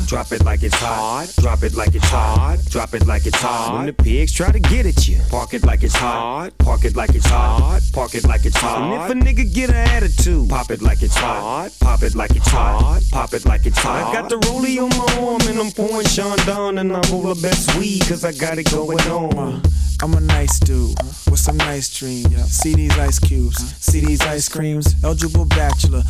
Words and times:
pimps 0.00 0.12
in 0.12 0.18
the 0.18 0.26
crib, 0.26 0.26
ma. 0.26 0.26
Drop 0.26 0.32
it 0.32 0.44
like 0.44 0.62
it's 0.62 0.74
hot. 0.74 1.26
Drop 1.40 1.62
it 1.62 1.74
like 1.74 1.94
it's 1.94 2.08
hot. 2.08 2.58
Drop 2.70 2.94
it 2.94 3.06
like 3.06 3.26
it's 3.26 3.40
hot. 3.40 3.74
When 3.76 3.86
the 3.86 3.92
pigs 3.92 4.32
try 4.32 4.50
to 4.52 4.58
get 4.58 4.86
at 4.86 5.08
you, 5.08 5.20
park 5.30 5.54
it 5.54 5.64
like 5.64 5.82
it's 5.82 5.94
hot. 5.94 6.50
Park 6.58 6.84
it 6.84 6.96
like 6.96 7.14
it's 7.14 7.26
hot. 7.26 7.80
Park 7.92 8.14
it 8.14 8.24
like 8.26 8.44
it's 8.44 8.56
hot. 8.56 8.82
And 8.82 8.94
if 8.94 9.10
a 9.10 9.14
nigga 9.14 9.52
get 9.52 9.70
an 9.70 9.76
attitude, 9.76 10.48
pop 10.48 10.70
it 10.70 10.82
like 10.82 11.02
it's 11.02 11.16
hot. 11.16 11.70
Pop 11.80 12.02
it 12.02 12.14
like 12.14 12.34
it's 12.34 12.48
hot. 12.48 13.02
Pop 13.10 13.32
it 13.34 13.44
like 13.44 13.66
it's 13.66 13.78
hot. 13.78 14.14
I 14.14 14.20
got 14.20 14.28
the 14.28 14.36
rollie 14.36 14.78
on 14.82 14.90
my 14.90 15.28
arm 15.28 15.40
and 15.48 15.58
I'm 15.58 15.72
pouring 15.72 16.06
Sean 16.06 16.36
down 16.46 16.78
and 16.78 16.92
I 16.92 17.00
roll 17.10 17.34
the 17.34 17.40
best 17.40 17.76
weed 17.78 18.02
cause 18.06 18.24
I 18.24 18.32
got 18.32 18.58
it 18.58 18.70
going 18.70 19.00
on. 19.00 19.62
I'm 20.02 20.12
a 20.14 20.20
nice 20.20 20.58
dude 20.60 20.94
with 21.30 21.38
some 21.38 21.56
nice 21.56 21.92
dreams. 21.98 22.34
See 22.50 22.74
these 22.74 22.96
ice 22.98 23.18
cubes, 23.18 23.74
see 23.76 24.00
these 24.00 24.20
ice 24.20 24.48
creams. 24.48 24.94
Eligible 25.02 25.46
bachelor, 25.46 26.02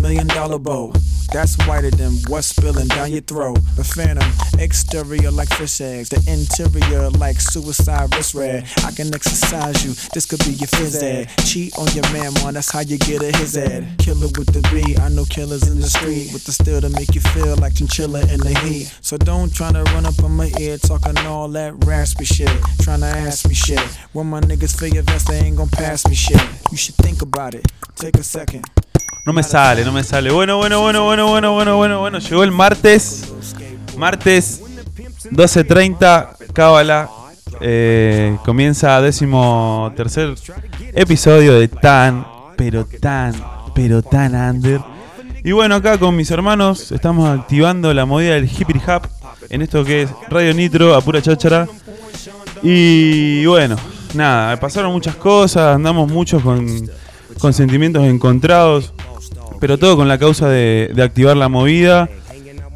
million 0.00 0.26
dollar 0.28 0.58
bow. 0.58 0.92
That's 1.32 1.56
whiter 1.66 1.90
than 1.90 2.12
what's 2.28 2.48
spilling 2.48 2.88
down 2.88 3.10
your 3.12 3.20
throat. 3.22 3.58
The 3.76 3.84
phantom, 3.84 4.30
exterior 4.58 5.30
like 5.30 5.48
fish 5.48 5.80
eggs, 5.80 6.08
the 6.08 6.22
interior 6.30 7.10
like 7.10 7.40
suicide 7.40 8.14
wrist 8.14 8.34
red. 8.34 8.64
I 8.84 8.92
can 8.92 9.12
exercise 9.14 9.84
you, 9.84 9.92
this 10.14 10.26
could 10.26 10.38
be 10.40 10.52
your 10.52 10.68
phys 10.68 11.02
ed. 11.02 11.28
Cheat 11.44 11.76
on 11.76 11.88
your 11.92 12.04
man, 12.12 12.32
man, 12.34 12.54
that's 12.54 12.70
how 12.70 12.80
you 12.80 12.98
get 12.98 13.22
a 13.22 13.36
his 13.36 13.56
ed. 13.56 13.98
Killer 13.98 14.28
with 14.38 14.52
the 14.52 14.62
B, 14.72 14.96
I 15.00 15.08
know 15.08 15.24
killers 15.24 15.68
in 15.68 15.80
the 15.80 15.88
street 15.88 16.30
with 16.32 16.44
the 16.44 16.52
steel 16.52 16.80
to 16.80 16.88
make 16.88 17.14
you 17.14 17.20
feel 17.20 17.56
like 17.56 17.74
chinchilla 17.74 18.20
in 18.32 18.40
the 18.40 18.56
heat. 18.62 18.94
So 19.00 19.16
don't 19.16 19.52
try 19.52 19.72
to 19.72 19.82
run 19.92 20.06
up 20.06 20.22
on 20.22 20.32
my 20.32 20.52
ear 20.60 20.78
talking 20.78 21.18
all 21.26 21.48
that 21.48 21.84
raspy 21.84 22.24
shit. 22.24 22.50
Trying 22.80 23.00
to 23.00 23.06
ask 23.06 23.33
No 29.26 29.32
me 29.32 29.42
sale, 29.42 29.84
no 29.84 29.92
me 29.92 30.04
sale. 30.04 30.30
Bueno, 30.30 30.58
bueno, 30.58 30.80
bueno, 30.80 31.04
bueno, 31.04 31.28
bueno, 31.28 31.52
bueno, 31.52 31.76
bueno, 31.76 32.00
bueno. 32.00 32.18
Llegó 32.18 32.44
el 32.44 32.50
martes. 32.50 33.32
Martes 33.96 34.60
12.30, 35.30 36.52
Cábala. 36.52 37.08
Eh, 37.60 38.36
comienza 38.44 39.00
décimo 39.00 39.92
tercer 39.96 40.34
episodio 40.92 41.54
de 41.58 41.68
Tan, 41.68 42.26
pero 42.56 42.84
tan, 42.84 43.34
pero 43.74 44.02
tan 44.02 44.34
under. 44.34 44.80
Y 45.44 45.52
bueno, 45.52 45.76
acá 45.76 45.98
con 45.98 46.16
mis 46.16 46.30
hermanos 46.30 46.90
estamos 46.90 47.28
activando 47.38 47.92
la 47.94 48.06
movida 48.06 48.34
del 48.34 48.44
hippie 48.44 48.80
hop 48.86 49.06
en 49.50 49.62
esto 49.62 49.84
que 49.84 50.02
es 50.02 50.10
Radio 50.28 50.54
Nitro 50.54 50.94
a 50.94 51.00
pura 51.00 51.22
cháchara. 51.22 51.68
Y 52.66 53.44
bueno, 53.44 53.76
nada, 54.14 54.58
pasaron 54.58 54.90
muchas 54.90 55.14
cosas, 55.16 55.76
andamos 55.76 56.10
muchos 56.10 56.42
con, 56.42 56.66
sentimientos 57.52 58.02
encontrados, 58.04 58.94
pero 59.60 59.76
todo 59.76 59.98
con 59.98 60.08
la 60.08 60.16
causa 60.16 60.48
de, 60.48 60.90
activar 61.02 61.36
la 61.36 61.50
movida, 61.50 62.08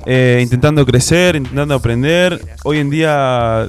eh, 0.05 0.41
intentando 0.43 0.85
crecer, 0.85 1.37
intentando 1.37 1.75
aprender. 1.75 2.39
Hoy 2.65 2.81
en 2.81 2.91
día, 2.91 3.67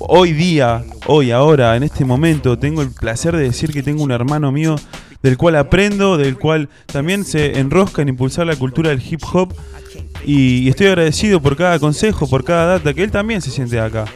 hoy 0.00 0.32
día, 0.32 0.82
hoy, 1.06 1.30
ahora, 1.30 1.76
en 1.76 1.84
este 1.84 2.04
momento, 2.04 2.58
tengo 2.58 2.82
el 2.82 2.90
placer 2.90 3.36
de 3.36 3.44
decir 3.44 3.72
que 3.72 3.84
tengo 3.84 4.02
un 4.02 4.10
hermano 4.10 4.50
mío 4.50 4.74
del 5.22 5.36
cual 5.36 5.54
aprendo, 5.54 6.16
del 6.16 6.36
cual 6.36 6.68
también 6.86 7.24
se 7.24 7.60
enrosca 7.60 8.02
en 8.02 8.08
impulsar 8.08 8.44
la 8.44 8.56
cultura 8.56 8.90
del 8.90 9.00
hip 9.08 9.20
hop. 9.32 9.54
Y 10.26 10.68
estoy 10.68 10.88
agradecido 10.88 11.40
por 11.40 11.56
cada 11.56 11.78
consejo, 11.78 12.28
por 12.28 12.42
cada 12.42 12.78
data, 12.78 12.92
que 12.92 13.04
él 13.04 13.12
también 13.12 13.40
se 13.40 13.52
siente 13.52 13.78
acá. 13.78 14.06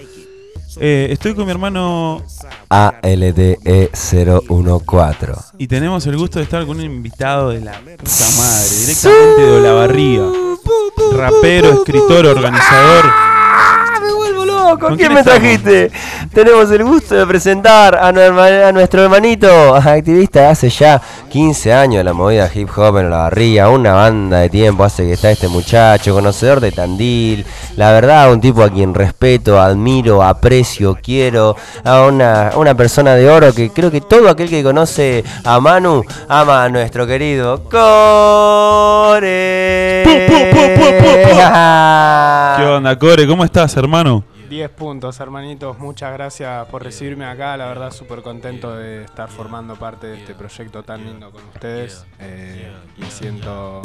Eh, 0.81 1.09
estoy 1.11 1.35
con 1.35 1.45
mi 1.45 1.51
hermano 1.51 2.23
ALDE014. 2.69 5.55
y 5.59 5.67
tenemos 5.67 6.07
el 6.07 6.17
gusto 6.17 6.39
de 6.39 6.45
estar 6.45 6.65
con 6.67 6.77
un 6.79 6.85
invitado 6.85 7.51
de 7.51 7.61
la 7.61 7.73
puta 7.73 8.31
madre, 8.37 8.77
directamente 8.81 9.43
de 9.43 9.51
Olavarría. 9.51 10.23
Rapero, 11.17 11.73
escritor, 11.73 12.27
organizador. 12.27 13.07
¡Ah, 14.69 14.75
me 14.75 14.79
vuelvo 14.81 14.81
loco! 14.81 14.87
¿Con 14.89 14.97
¿Quién 14.97 15.09
quién 15.09 15.15
me 15.15 15.23
trajiste? 15.25 15.91
Tenemos 16.35 16.71
el 16.71 16.85
gusto 16.85 17.15
de 17.15 17.27
presentar 17.27 17.97
a, 17.97 18.13
nu- 18.13 18.21
a 18.41 18.73
nuestro 18.73 19.03
hermanito, 19.05 19.75
activista 19.77 20.41
de 20.41 20.47
hace 20.47 20.69
ya 20.71 21.01
15 21.31 21.73
años 21.73 21.99
de 21.99 22.05
la 22.05 22.13
movida 22.13 22.51
hip 22.55 22.69
hop 22.77 22.99
en 22.99 23.11
la 23.11 23.19
barría, 23.19 23.69
una 23.71 23.93
banda 23.95 24.39
de 24.41 24.49
tiempo 24.51 24.85
hace 24.85 25.07
que 25.07 25.13
está 25.15 25.31
este 25.31 25.49
muchacho, 25.49 26.15
conocedor 26.15 26.61
de 26.61 26.73
Tandil, 26.73 27.45
la 27.77 27.93
verdad, 27.93 28.33
un 28.33 28.41
tipo 28.41 28.63
a 28.63 28.71
quien 28.71 28.95
respeto, 28.95 29.61
admiro, 29.61 30.23
aprecio, 30.23 30.97
quiero, 31.03 31.57
a 31.85 32.03
una, 32.03 32.53
una 32.57 32.75
persona 32.75 33.15
de 33.15 33.29
oro 33.29 33.53
que 33.55 33.71
creo 33.71 33.91
que 33.91 34.01
todo 34.01 34.29
aquel 34.29 34.49
que 34.51 34.63
conoce 34.63 35.25
a 35.45 35.61
Manu 35.61 36.05
ama 36.29 36.65
a 36.65 36.69
nuestro 36.69 37.07
querido 37.07 37.65
Core. 37.65 37.79
¿Qué 42.57 42.65
onda, 42.65 42.99
Core? 42.99 43.27
¿Cómo 43.27 43.45
estás, 43.45 43.77
hermano? 43.77 44.25
10 44.49 44.71
puntos, 44.71 45.21
hermanitos. 45.21 45.79
Muchas 45.79 46.13
gracias 46.13 46.67
por 46.69 46.83
recibirme 46.83 47.25
acá. 47.27 47.57
La 47.57 47.67
verdad, 47.67 47.91
súper 47.91 48.23
contento 48.23 48.75
de 48.75 49.05
estar 49.05 49.29
formando 49.29 49.77
parte 49.77 50.07
de 50.07 50.19
este 50.19 50.35
proyecto 50.35 50.83
tan 50.83 51.05
lindo 51.05 51.31
con 51.31 51.45
ustedes. 51.55 52.07
Eh, 52.19 52.73
me 52.97 53.11
siento 53.11 53.83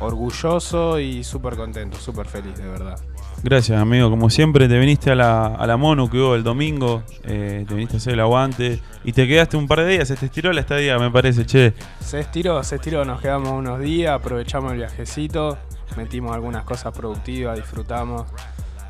orgulloso 0.00 0.98
y 0.98 1.22
súper 1.24 1.56
contento, 1.56 1.96
súper 1.98 2.26
feliz, 2.26 2.56
de 2.56 2.68
verdad. 2.68 2.98
Gracias, 3.42 3.80
amigo. 3.80 4.10
Como 4.10 4.30
siempre, 4.30 4.68
te 4.68 4.78
viniste 4.78 5.10
a 5.10 5.14
la, 5.14 5.46
a 5.46 5.66
la 5.66 5.76
Mono 5.76 6.08
que 6.08 6.18
hubo 6.18 6.34
el 6.34 6.44
domingo. 6.44 7.02
eh, 7.24 7.64
te 7.66 7.74
viniste 7.74 7.96
a 7.96 7.98
hacer 7.98 8.12
el 8.14 8.20
aguante. 8.20 8.80
Y 9.04 9.12
te 9.12 9.26
quedaste 9.26 9.56
un 9.56 9.66
par 9.66 9.80
de 9.80 9.88
días. 9.88 10.08
Se 10.08 10.16
te 10.16 10.26
estiró 10.26 10.52
la 10.52 10.60
estadía, 10.60 10.98
me 10.98 11.10
parece, 11.10 11.44
che. 11.46 11.72
Se 12.00 12.20
estiró, 12.20 12.62
se 12.62 12.76
estiró. 12.76 13.04
Nos 13.04 13.20
quedamos 13.20 13.50
unos 13.50 13.80
días, 13.80 14.12
aprovechamos 14.12 14.72
el 14.72 14.78
viajecito, 14.78 15.58
metimos 15.96 16.32
algunas 16.32 16.64
cosas 16.64 16.96
productivas, 16.96 17.56
disfrutamos. 17.56 18.26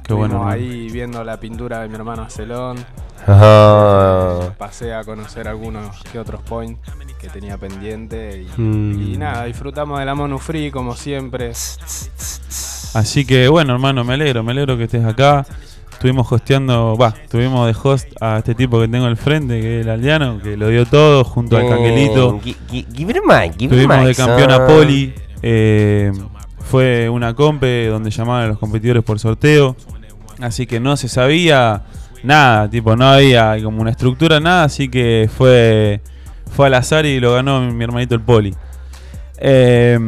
Qué 0.02 0.12
bueno. 0.14 0.34
Estuvimos 0.34 0.54
hermano. 0.54 0.72
ahí 0.72 0.88
viendo 0.90 1.24
la 1.24 1.38
pintura 1.40 1.80
de 1.80 1.88
mi 1.88 1.94
hermano 1.94 2.28
Celón. 2.28 2.78
Ajá. 3.26 4.54
Pasé 4.58 4.94
a 4.94 5.04
conocer 5.04 5.46
algunos 5.48 6.02
que 6.10 6.18
otros 6.18 6.42
points 6.42 6.80
que 7.20 7.28
tenía 7.28 7.56
pendiente. 7.56 8.42
Y, 8.56 8.60
Mm. 8.60 9.12
y 9.12 9.16
nada, 9.16 9.44
disfrutamos 9.44 9.98
de 10.00 10.04
la 10.04 10.14
Monu 10.14 10.38
Free 10.38 10.70
como 10.72 10.96
siempre. 10.96 11.52
Así 12.94 13.24
que 13.24 13.48
bueno, 13.48 13.72
hermano, 13.74 14.04
me 14.04 14.14
alegro, 14.14 14.42
me 14.42 14.52
alegro 14.52 14.76
que 14.76 14.84
estés 14.84 15.04
acá. 15.04 15.46
Estuvimos 15.92 16.30
hosteando, 16.32 16.96
va, 16.96 17.14
estuvimos 17.22 17.64
de 17.68 17.76
host 17.80 18.08
a 18.20 18.38
este 18.38 18.56
tipo 18.56 18.80
que 18.80 18.88
tengo 18.88 19.06
al 19.06 19.16
frente, 19.16 19.60
que 19.60 19.78
es 19.80 19.86
el 19.86 19.90
aldeano, 19.92 20.40
que 20.42 20.56
lo 20.56 20.66
dio 20.68 20.84
todo 20.84 21.22
junto 21.22 21.56
al 21.56 21.68
canguelito. 21.68 22.40
A 22.42 23.44
Estuvimos 23.46 23.98
mic, 23.98 24.06
de 24.06 24.14
campeón 24.16 24.50
a 24.50 24.56
son. 24.56 24.66
Poli. 24.66 25.14
eh, 25.42 26.12
fue 26.58 27.08
una 27.08 27.34
compe 27.34 27.86
donde 27.86 28.10
llamaban 28.10 28.44
a 28.44 28.48
los 28.48 28.58
competidores 28.58 29.04
por 29.04 29.18
sorteo. 29.20 29.76
Así 30.42 30.66
que 30.66 30.80
no 30.80 30.96
se 30.96 31.08
sabía 31.08 31.82
nada, 32.22 32.68
tipo, 32.68 32.96
no 32.96 33.06
había 33.06 33.56
como 33.62 33.80
una 33.80 33.90
estructura, 33.90 34.40
nada. 34.40 34.64
Así 34.64 34.88
que 34.88 35.30
fue, 35.34 36.00
fue 36.50 36.66
al 36.66 36.74
azar 36.74 37.06
y 37.06 37.20
lo 37.20 37.34
ganó 37.34 37.60
mi, 37.60 37.72
mi 37.72 37.84
hermanito 37.84 38.14
el 38.14 38.20
Poli. 38.20 38.54
Eh, 39.44 39.98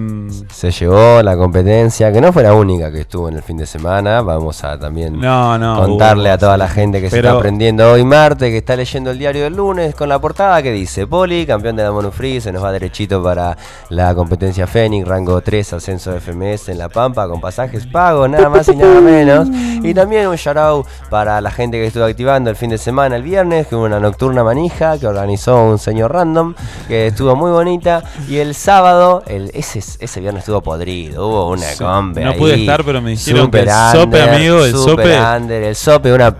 Se 0.53 0.71
llevó 0.71 1.21
la 1.21 1.37
competencia, 1.37 2.13
que 2.13 2.21
no 2.21 2.33
fue 2.33 2.45
la 2.45 2.55
única 2.55 2.93
que 2.93 3.01
estuvo 3.01 3.29
en 3.29 3.35
el 3.35 3.43
fin 3.43 3.57
de 3.57 3.67
semana. 3.67 4.23
Vamos 4.23 4.63
a 4.63 4.79
también 4.79 5.21
no, 5.21 5.59
no. 5.59 5.77
contarle 5.77 6.31
a 6.31 6.39
toda 6.39 6.57
la 6.57 6.69
gente 6.69 7.01
que 7.01 7.11
se 7.11 7.17
está 7.17 7.33
aprendiendo 7.33 7.91
hoy 7.91 8.05
martes, 8.05 8.51
que 8.51 8.59
está 8.59 8.77
leyendo 8.77 9.11
el 9.11 9.19
diario 9.19 9.43
del 9.43 9.57
lunes 9.57 9.97
con 9.97 10.09
la 10.09 10.21
portada 10.21 10.63
que 10.63 10.71
dice 10.71 11.09
Poli, 11.09 11.47
campeón 11.47 11.75
de 11.75 11.83
la 11.83 11.91
Monu 11.91 12.13
Free, 12.13 12.41
se 12.41 12.53
nos 12.53 12.63
va 12.63 12.71
derechito 12.71 13.21
para 13.25 13.57
la 13.89 14.15
competencia 14.15 14.69
Fénix, 14.69 15.07
rango 15.09 15.41
3, 15.41 15.73
ascenso 15.73 16.13
de 16.13 16.21
FMS 16.21 16.69
en 16.69 16.79
La 16.79 16.89
Pampa, 16.89 17.27
con 17.27 17.41
pasajes 17.41 17.89
pagos, 17.89 18.31
nada 18.31 18.49
más 18.49 18.69
y 18.69 18.77
nada 18.77 19.01
menos. 19.01 19.49
Y 19.83 19.93
también 19.95 20.29
un 20.29 20.37
shout 20.37 20.57
out 20.57 20.87
para 21.11 21.41
la 21.41 21.51
gente 21.51 21.77
que 21.79 21.87
estuvo 21.87 22.05
activando 22.05 22.51
el 22.51 22.57
fin 22.57 22.71
de 22.71 22.79
semana, 22.79 23.17
el 23.17 23.25
viernes, 23.25 23.67
que 23.67 23.75
hubo 23.75 23.85
una 23.85 23.99
nocturna 23.99 24.45
manija 24.45 24.97
que 24.97 25.09
organizó 25.09 25.65
un 25.65 25.81
señor 25.81 26.13
random, 26.13 26.55
que 26.87 27.09
estuvo 27.09 27.35
muy 27.35 27.51
bonita. 27.51 28.05
Y 28.29 28.37
el 28.37 28.55
sábado, 28.55 29.24
el, 29.27 29.51
ese, 29.55 29.79
ese 29.79 30.21
viernes 30.21 30.43
estuvo 30.43 30.61
podrido, 30.63 31.27
hubo 31.27 31.49
una 31.51 31.63
Sí. 31.67 31.83
combe 31.83 32.23
No 32.25 32.31
ahí, 32.31 32.39
pude 32.39 32.55
estar, 32.55 32.85
pero 32.85 33.01
me 33.01 33.11
dijeron 33.11 33.51
que 33.51 33.61
el 33.61 33.69
super 33.69 33.93
sope, 33.93 34.03
under, 34.05 34.29
amigo, 34.35 34.65
el 34.65 34.73
sope. 34.73 35.19
under, 35.21 35.63
el 35.63 35.77
sope, 35.77 36.13
una, 36.13 36.37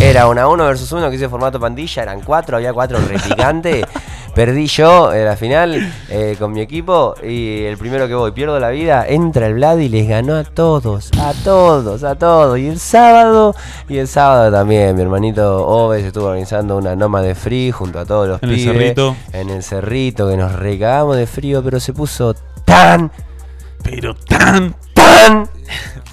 era 0.00 0.26
una 0.28 0.48
1 0.48 0.64
versus 0.64 0.90
1 0.92 1.08
que 1.10 1.16
hice 1.16 1.28
formato 1.28 1.58
pandilla, 1.60 2.02
eran 2.02 2.20
4, 2.20 2.56
había 2.56 2.72
4 2.72 2.98
replicante. 3.08 3.84
Perdí 4.34 4.66
yo 4.66 5.12
en 5.12 5.24
la 5.24 5.36
final 5.36 5.92
eh, 6.08 6.34
con 6.38 6.52
mi 6.52 6.60
equipo 6.60 7.14
y 7.22 7.62
el 7.64 7.78
primero 7.78 8.08
que 8.08 8.14
voy, 8.14 8.32
pierdo 8.32 8.58
la 8.58 8.70
vida, 8.70 9.06
entra 9.06 9.46
el 9.46 9.54
Vlad 9.54 9.78
y 9.78 9.88
les 9.88 10.08
ganó 10.08 10.34
a 10.34 10.42
todos, 10.42 11.10
a 11.20 11.32
todos, 11.44 12.02
a 12.02 12.16
todos. 12.16 12.58
Y 12.58 12.66
el 12.66 12.80
sábado, 12.80 13.54
y 13.88 13.98
el 13.98 14.08
sábado 14.08 14.50
también, 14.50 14.96
mi 14.96 15.02
hermanito 15.02 15.64
Oves 15.64 16.04
estuvo 16.04 16.26
organizando 16.26 16.76
una 16.76 16.96
noma 16.96 17.22
de 17.22 17.36
free 17.36 17.70
junto 17.70 18.00
a 18.00 18.04
todos 18.04 18.26
los 18.26 18.42
En 18.42 18.50
el 18.50 18.60
cerrito. 18.60 19.16
En 19.32 19.50
el 19.50 19.62
cerrito, 19.62 20.28
que 20.28 20.36
nos 20.36 20.52
recagamos 20.52 21.16
de 21.16 21.28
frío, 21.28 21.62
pero 21.62 21.78
se 21.78 21.92
puso 21.92 22.34
tan, 22.64 23.12
Pero 23.84 24.16
tan, 24.16 24.74
tan 24.94 25.48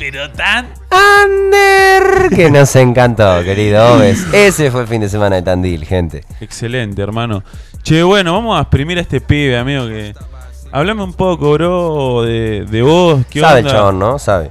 pero 0.01 0.31
tan. 0.31 0.67
Under 0.91 2.35
que 2.35 2.50
nos 2.50 2.75
encantó, 2.75 3.44
querido 3.44 3.94
Oves. 3.94 4.25
Ese 4.33 4.71
fue 4.71 4.81
el 4.81 4.88
fin 4.88 5.01
de 5.01 5.09
semana 5.09 5.35
de 5.35 5.44
Tandil, 5.44 5.85
gente. 5.85 6.24
Excelente, 6.39 7.01
hermano. 7.03 7.44
Che, 7.83 8.04
bueno, 8.04 8.33
vamos 8.33 8.57
a 8.57 8.62
exprimir 8.62 8.98
a 8.98 9.01
este 9.01 9.22
pibe, 9.22 9.57
amigo, 9.57 9.88
que 9.88 10.13
Hablame 10.72 11.04
un 11.04 11.13
poco, 11.13 11.51
bro, 11.54 12.22
de, 12.24 12.66
de 12.69 12.81
vos. 12.81 13.25
¿Qué 13.30 13.42
Sabe 13.42 13.60
el 13.60 13.66
onda? 13.66 13.78
chabón, 13.78 14.00
¿no? 14.00 14.19
Sabe. 14.19 14.48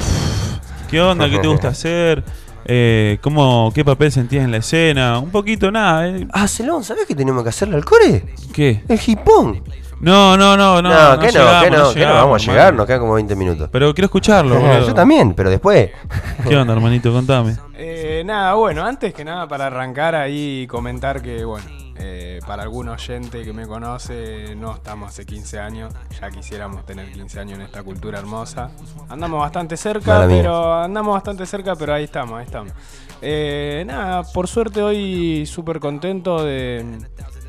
¿Qué 0.90 1.00
onda? 1.00 1.30
¿Qué 1.30 1.38
te 1.38 1.48
gusta 1.48 1.68
hacer? 1.68 2.22
Eh, 2.66 3.18
¿cómo, 3.22 3.72
¿Qué 3.74 3.84
papel 3.84 4.12
sentías 4.12 4.44
en 4.44 4.50
la 4.50 4.58
escena? 4.58 5.18
Un 5.18 5.30
poquito 5.30 5.70
nada. 5.70 6.08
eh. 6.08 6.26
Ah, 6.32 6.46
Celón, 6.46 6.84
¿sabés 6.84 7.06
que 7.06 7.14
tenemos 7.14 7.42
que 7.42 7.48
hacerle 7.48 7.76
al 7.76 7.84
core? 7.84 8.34
¿Qué? 8.52 8.82
El 8.86 9.00
hipón. 9.06 9.62
No, 10.00 10.36
no, 10.36 10.56
no, 10.56 10.82
no. 10.82 10.90
No, 10.90 11.18
que 11.20 11.26
no, 11.26 11.32
llegamos, 11.32 11.62
que 11.64 11.70
no, 11.70 11.76
que 11.76 11.78
no, 11.78 11.92
llegamos, 11.94 12.22
vamos 12.22 12.42
a 12.42 12.46
llegar, 12.50 12.58
hermano. 12.66 12.76
nos 12.78 12.86
quedan 12.86 13.00
como 13.00 13.14
20 13.14 13.36
minutos. 13.36 13.68
Pero 13.72 13.94
quiero 13.94 14.06
escucharlo, 14.06 14.56
boludo. 14.60 14.86
Yo 14.88 14.94
también, 14.94 15.32
pero 15.34 15.48
después. 15.50 15.90
¿Qué 16.48 16.56
onda, 16.56 16.74
hermanito? 16.74 17.12
Contame. 17.12 17.56
Eh, 17.74 18.22
nada, 18.26 18.54
bueno, 18.54 18.84
antes 18.84 19.14
que 19.14 19.24
nada 19.24 19.46
para 19.48 19.66
arrancar 19.66 20.14
ahí 20.14 20.66
comentar 20.68 21.22
que, 21.22 21.44
bueno, 21.44 21.66
eh, 22.02 22.40
para 22.46 22.62
algún 22.62 22.88
oyente 22.88 23.44
que 23.44 23.52
me 23.52 23.66
conoce, 23.66 24.54
no 24.56 24.74
estamos 24.74 25.10
hace 25.10 25.26
15 25.26 25.58
años, 25.58 25.94
ya 26.18 26.30
quisiéramos 26.30 26.86
tener 26.86 27.12
15 27.12 27.40
años 27.40 27.58
en 27.58 27.66
esta 27.66 27.82
cultura 27.82 28.18
hermosa. 28.18 28.70
Andamos 29.10 29.40
bastante 29.40 29.76
cerca, 29.76 30.24
pero 30.26 30.80
andamos 30.80 31.12
bastante 31.12 31.44
cerca, 31.44 31.76
pero 31.76 31.92
ahí 31.92 32.04
estamos, 32.04 32.38
ahí 32.38 32.46
estamos. 32.46 32.72
Eh, 33.20 33.84
nada, 33.86 34.22
por 34.22 34.48
suerte 34.48 34.80
hoy 34.80 35.44
súper 35.44 35.78
contento 35.78 36.42
de, 36.42 37.00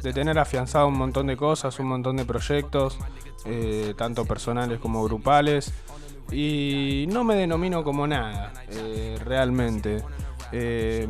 de 0.03 0.13
tener 0.13 0.37
afianzado 0.37 0.87
un 0.87 0.97
montón 0.97 1.27
de 1.27 1.37
cosas, 1.37 1.79
un 1.79 1.87
montón 1.87 2.17
de 2.17 2.25
proyectos, 2.25 2.99
eh, 3.45 3.93
tanto 3.97 4.25
personales 4.25 4.79
como 4.79 5.01
grupales. 5.05 5.71
Y 6.29 7.05
no 7.09 7.23
me 7.23 7.35
denomino 7.35 7.83
como 7.83 8.05
nada, 8.05 8.51
realmente. 9.25 10.03
Eh, 10.51 11.07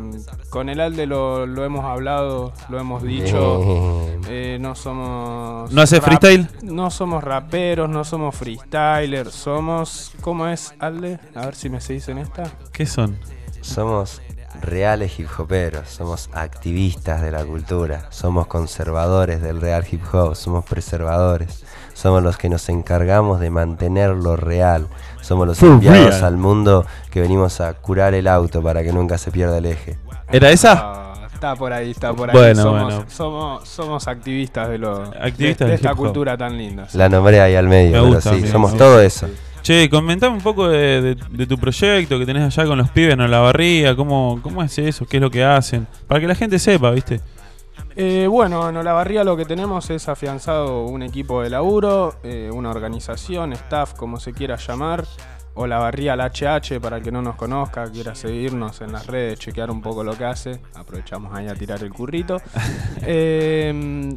con 0.49 0.69
el 0.69 0.79
Alde 0.79 1.05
lo, 1.07 1.45
lo 1.45 1.65
hemos 1.65 1.85
hablado, 1.85 2.53
lo 2.69 2.79
hemos 2.79 3.03
dicho. 3.03 4.05
Bien. 4.09 4.21
eh, 4.27 4.57
no 4.59 4.75
somos. 4.75 5.71
¿No 5.71 5.81
hace 5.81 5.99
freestyle? 6.01 6.47
No 6.61 6.91
somos 6.91 7.23
raperos, 7.23 7.89
no 7.89 8.03
somos 8.03 8.35
freestylers. 8.35 9.33
Somos. 9.33 10.11
¿Cómo 10.21 10.47
es, 10.47 10.73
Alde? 10.79 11.19
A 11.35 11.45
ver 11.45 11.55
si 11.55 11.69
me 11.69 11.81
se 11.81 11.93
dice 11.93 12.11
en 12.11 12.19
esta. 12.19 12.43
¿Qué 12.71 12.85
son? 12.85 13.17
Somos 13.61 14.21
reales 14.61 15.19
hip 15.19 15.27
hoperos, 15.39 15.89
somos 15.89 16.29
activistas 16.33 17.21
de 17.21 17.31
la 17.31 17.43
cultura, 17.45 18.07
somos 18.11 18.47
conservadores 18.47 19.41
del 19.41 19.61
real 19.61 19.85
hip 19.89 20.01
hop, 20.13 20.35
somos 20.35 20.65
preservadores, 20.65 21.63
somos 22.01 22.23
los 22.23 22.35
que 22.35 22.49
nos 22.49 22.67
encargamos 22.69 23.39
de 23.39 23.51
mantener 23.51 24.09
lo 24.09 24.35
real, 24.35 24.87
somos 25.21 25.45
los 25.45 25.61
enviados 25.61 26.23
al 26.23 26.35
mundo 26.35 26.83
que 27.11 27.21
venimos 27.21 27.61
a 27.61 27.73
curar 27.75 28.15
el 28.15 28.27
auto 28.27 28.63
para 28.63 28.81
que 28.81 28.91
nunca 28.91 29.19
se 29.19 29.29
pierda 29.31 29.59
el 29.59 29.67
eje. 29.67 29.97
¿Era 30.31 30.49
esa? 30.49 30.73
Ah, 30.73 31.27
está 31.31 31.55
por 31.55 31.71
ahí, 31.71 31.91
está 31.91 32.11
por 32.11 32.29
ahí. 32.31 32.35
Bueno, 32.35 32.63
somos, 32.63 32.83
bueno. 32.83 33.05
Somos, 33.07 33.69
somos 33.69 34.07
activistas 34.07 34.69
de, 34.69 34.79
lo, 34.79 35.03
Activistas 35.21 35.67
de, 35.67 35.75
esta 35.75 35.93
cultura 35.93 36.35
tan 36.35 36.57
linda. 36.57 36.87
La 36.93 37.07
nombré 37.07 37.39
ahí 37.39 37.53
al 37.53 37.67
medio, 37.67 37.91
Me 37.91 37.99
pero 37.99 38.13
gusta, 38.15 38.33
sí, 38.33 38.47
somos 38.47 38.75
todo 38.75 38.99
eso. 38.99 39.27
Che, 39.61 39.87
comentame 39.91 40.35
un 40.35 40.41
poco 40.41 40.69
de, 40.69 41.01
de- 41.01 41.17
de 41.29 41.45
tu 41.45 41.55
proyecto 41.59 42.17
que 42.17 42.25
tenés 42.25 42.57
allá 42.57 42.67
con 42.67 42.79
los 42.79 42.89
pibes 42.89 43.13
en 43.13 43.29
la 43.29 43.39
barría. 43.39 43.95
¿Cómo, 43.95 44.39
¿Cómo 44.41 44.63
es 44.63 44.75
eso? 44.79 45.05
¿Qué 45.05 45.17
es 45.17 45.21
lo 45.21 45.29
que 45.29 45.43
hacen? 45.43 45.85
Para 46.07 46.19
que 46.19 46.25
la 46.27 46.33
gente 46.33 46.57
sepa, 46.57 46.89
¿viste? 46.89 47.21
Eh, 47.95 48.27
bueno, 48.27 48.69
en 48.69 48.77
Olavarría 48.77 49.23
lo 49.23 49.35
que 49.35 49.45
tenemos 49.45 49.89
es 49.89 50.07
afianzado 50.07 50.85
un 50.85 51.03
equipo 51.03 51.41
de 51.41 51.49
laburo, 51.49 52.15
eh, 52.23 52.49
una 52.53 52.69
organización, 52.69 53.53
staff, 53.53 53.93
como 53.93 54.19
se 54.19 54.33
quiera 54.33 54.55
llamar. 54.55 55.05
Olavarría 55.53 56.13
al 56.13 56.21
HH, 56.21 56.79
para 56.79 56.97
el 56.97 57.03
que 57.03 57.11
no 57.11 57.21
nos 57.21 57.35
conozca, 57.35 57.89
quiera 57.91 58.15
seguirnos 58.15 58.79
en 58.79 58.93
las 58.93 59.07
redes, 59.07 59.37
chequear 59.39 59.69
un 59.69 59.81
poco 59.81 60.03
lo 60.03 60.17
que 60.17 60.23
hace. 60.23 60.61
Aprovechamos 60.75 61.33
ahí 61.33 61.47
a 61.47 61.55
tirar 61.55 61.83
el 61.83 61.91
currito. 61.91 62.37
Eh, 63.03 64.15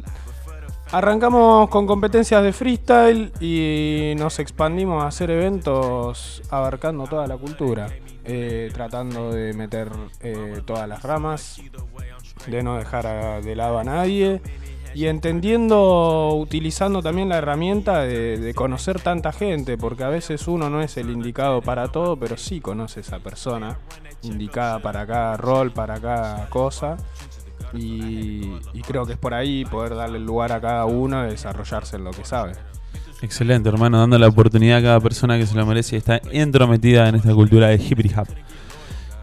arrancamos 0.91 1.69
con 1.69 1.87
competencias 1.87 2.43
de 2.43 2.53
freestyle 2.53 3.31
y 3.39 4.13
nos 4.17 4.39
expandimos 4.39 5.03
a 5.03 5.07
hacer 5.07 5.31
eventos 5.31 6.41
abarcando 6.51 7.05
toda 7.05 7.25
la 7.27 7.35
cultura, 7.35 7.87
eh, 8.23 8.69
tratando 8.73 9.31
de 9.31 9.53
meter 9.53 9.89
eh, 10.21 10.61
todas 10.65 10.87
las 10.87 11.03
ramas, 11.03 11.61
de 12.47 12.63
no 12.63 12.77
dejar 12.77 13.43
de 13.43 13.55
lado 13.55 13.79
a 13.79 13.83
nadie 13.83 14.41
y 14.95 15.07
entendiendo, 15.07 16.33
utilizando 16.35 17.03
también 17.03 17.27
la 17.27 17.37
herramienta 17.37 18.03
de, 18.03 18.53
conocer 18.55 19.01
tanta 19.01 19.33
gente, 19.33 19.77
porque 19.77 20.05
a 20.05 20.09
veces 20.09 20.47
uno 20.47 20.69
no 20.69 20.81
es 20.81 20.95
el 20.95 21.09
indicado 21.09 21.61
para 21.61 21.89
todo, 21.89 22.15
pero 22.15 22.37
sí 22.37 22.61
conoce 22.61 23.01
esa 23.01 23.19
persona 23.19 23.77
indicada 24.21 24.79
para 24.79 25.05
cada 25.05 25.35
rol, 25.35 25.71
para 25.71 25.99
cada 25.99 26.49
cosa. 26.49 26.95
Y, 27.73 28.51
creo 28.87 29.05
que 29.05 29.13
es 29.13 29.19
por 29.19 29.33
ahí 29.33 29.65
poder 29.65 29.95
darle 29.95 30.17
lugar 30.17 30.53
a 30.53 30.61
cada 30.61 30.85
uno 30.85 31.23
de 31.23 31.31
desarrollarse 31.31 31.97
en 31.97 32.05
lo 32.05 32.11
que 32.11 32.23
sabe. 32.23 32.53
Excelente, 33.21 33.67
hermano. 33.67 33.99
Dando 33.99 34.17
la 34.17 34.27
oportunidad 34.27 34.77
a 34.77 34.81
cada 34.81 34.99
persona 35.01 35.37
que 35.37 35.45
se 35.45 35.55
lo 35.55 35.65
merece 35.65 35.95
y 35.95 35.97
está 35.97 36.21
entrometida 36.31 37.09
en 37.09 37.15
esta 37.15 37.33
cultura 37.33 37.67
de 37.67 37.75
hip 37.75 37.99
hop. 38.17 38.27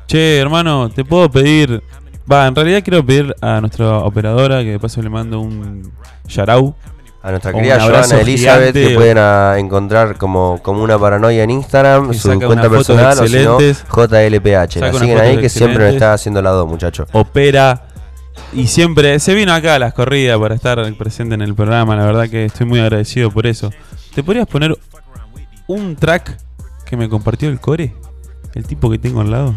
Che, 0.06 0.38
hermano, 0.38 0.91
te 0.91 1.03
puedo 1.03 1.31
pedir. 1.31 1.82
Va, 2.30 2.46
en 2.46 2.54
realidad 2.54 2.82
quiero 2.84 3.04
pedir 3.04 3.34
a 3.40 3.60
nuestra 3.60 3.98
operadora 3.98 4.60
que 4.60 4.72
de 4.72 4.78
paso 4.78 5.02
le 5.02 5.10
mando 5.10 5.40
un 5.40 5.92
yarau. 6.28 6.74
A 7.22 7.30
nuestra 7.30 7.52
querida 7.52 7.78
Joana 7.80 8.20
Elizabeth, 8.20 8.74
gigante. 8.74 8.88
que 8.88 8.94
pueden 8.96 9.19
ah, 9.19 9.54
encontrar 9.56 10.19
como, 10.19 10.58
como 10.60 10.82
una 10.82 10.98
paranoia 10.98 11.44
en 11.44 11.50
Instagram, 11.50 12.10
Que 12.10 12.19
su 12.19 12.28
cuenta 12.40 12.69
personal, 12.69 13.16
o 13.19 13.26
si 13.28 13.36
no. 13.44 13.58
JLPH. 13.60 14.76
La 14.76 14.92
siguen 14.92 15.19
ahí 15.19 15.38
que 15.38 15.48
siempre 15.48 15.84
nos 15.84 15.94
está 15.94 16.14
haciendo 16.14 16.42
la 16.42 16.50
dos, 16.50 16.69
muchachos. 16.69 17.08
opera 17.12 17.84
y 18.52 18.66
siempre 18.66 19.18
se 19.20 19.34
vino 19.34 19.52
acá 19.52 19.76
a 19.76 19.78
las 19.78 19.94
corridas 19.94 20.38
para 20.38 20.54
estar 20.54 20.94
presente 20.94 21.34
en 21.34 21.42
el 21.42 21.54
programa. 21.54 21.96
La 21.96 22.04
verdad 22.04 22.28
que 22.28 22.46
estoy 22.46 22.66
muy 22.66 22.80
agradecido 22.80 23.30
por 23.30 23.46
eso. 23.46 23.70
¿Te 24.14 24.22
podrías 24.22 24.46
poner 24.46 24.76
un 25.68 25.96
track 25.96 26.36
que 26.84 26.96
me 26.96 27.08
compartió 27.08 27.48
el 27.48 27.60
core? 27.60 27.94
El 28.54 28.66
tipo 28.66 28.90
que 28.90 28.98
tengo 28.98 29.20
al 29.22 29.30
lado. 29.30 29.54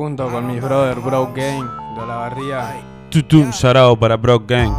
Junto 0.00 0.30
con 0.30 0.46
mis 0.46 0.62
brothers 0.62 1.04
Broke 1.04 1.42
Game 1.42 1.68
de 1.94 2.00
Olavarría. 2.00 2.80
Tutum, 3.10 3.50
shout 3.50 3.98
para 3.98 4.16
Brock 4.16 4.44
Gang. 4.48 4.72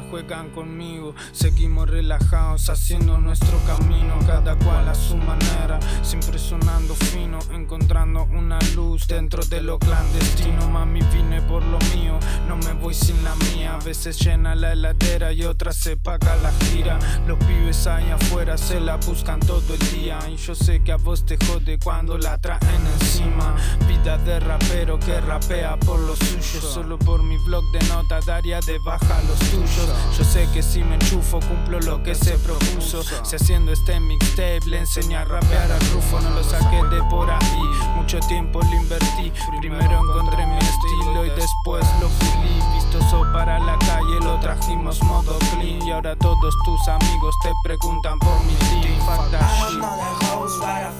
Juegan 0.00 0.50
conmigo, 0.50 1.14
seguimos 1.32 1.88
relajados 1.88 2.68
haciendo 2.68 3.18
nuestro 3.18 3.58
camino, 3.66 4.18
cada 4.26 4.56
cual 4.56 4.88
a 4.88 4.94
su 4.94 5.16
manera, 5.16 5.78
siempre 6.02 6.38
sonando 6.38 6.94
fino, 6.94 7.38
encontrando 7.52 8.24
una 8.24 8.58
luz 8.74 9.06
dentro 9.06 9.44
de 9.44 9.60
lo 9.60 9.78
clandestino, 9.78 10.68
mami 10.68 11.00
vine 11.12 11.42
por 11.42 11.62
lo 11.64 11.78
mío, 11.94 12.18
no 12.48 12.56
me 12.56 12.72
voy 12.74 12.94
sin 12.94 13.22
la 13.24 13.34
mía, 13.34 13.74
a 13.74 13.84
veces 13.84 14.18
llena 14.18 14.54
la 14.54 14.72
heladera 14.72 15.32
y 15.32 15.44
otras 15.44 15.76
se 15.76 15.96
paga 15.96 16.36
la 16.36 16.52
gira, 16.52 16.98
los 17.26 17.38
pibes 17.38 17.86
allá 17.86 18.14
afuera 18.14 18.56
se 18.56 18.80
la 18.80 18.96
buscan 18.96 19.40
todo 19.40 19.74
el 19.74 19.80
día. 19.92 20.18
Y 20.30 20.36
yo 20.36 20.54
sé 20.54 20.82
que 20.82 20.92
a 20.92 20.96
vos 20.96 21.24
te 21.24 21.36
jode 21.46 21.78
cuando 21.78 22.18
la 22.18 22.38
traen 22.38 22.86
encima, 23.00 23.54
vida 23.88 24.18
de 24.18 24.40
rapero 24.40 24.98
que 24.98 25.20
rapea 25.20 25.76
por 25.78 25.98
lo 26.00 26.16
suyo, 26.16 26.60
solo 26.60 26.98
por 26.98 27.22
mi 27.22 27.36
blog 27.44 27.64
de 27.72 27.86
nota 27.88 28.20
daría 28.26 28.60
de 28.60 28.78
baja 28.84 29.20
los 29.28 29.38
tuyos. 29.50 29.81
Yo 30.16 30.24
sé 30.24 30.48
que 30.52 30.62
si 30.62 30.82
me 30.84 30.94
enchufo 30.94 31.40
cumplo 31.40 31.80
lo 31.80 32.02
que 32.02 32.14
se 32.14 32.38
propuso. 32.38 33.02
Si 33.24 33.36
haciendo 33.36 33.72
este 33.72 33.98
mixtape 33.98 34.60
le 34.66 34.78
enseñé 34.78 35.16
a 35.16 35.24
rapear 35.24 35.70
al 35.72 35.80
Rufo, 35.92 36.20
no 36.20 36.30
lo 36.30 36.44
saqué 36.44 36.82
de 36.94 37.02
por 37.04 37.30
ahí. 37.30 37.62
Mucho 37.96 38.18
tiempo 38.20 38.60
le 38.62 38.76
invertí. 38.76 39.32
Primero 39.60 40.00
encontré 40.00 40.46
mi 40.46 40.58
estilo 40.58 41.24
y 41.26 41.30
después 41.30 41.84
lo 42.00 42.08
pulí. 42.08 42.60
Vistoso 42.74 43.26
para 43.32 43.58
la 43.58 43.78
calle 43.78 44.20
lo 44.20 44.38
trajimos 44.40 45.02
modo 45.02 45.38
clean. 45.52 45.82
Y 45.86 45.90
ahora 45.92 46.16
todos 46.16 46.54
tus 46.64 46.88
amigos 46.88 47.34
te 47.42 47.50
preguntan 47.64 48.18
por 48.18 48.38
mi 48.44 48.54
team. 48.54 48.98
Fuck 49.06 49.30
that 49.30 49.70
shit. 49.70 49.82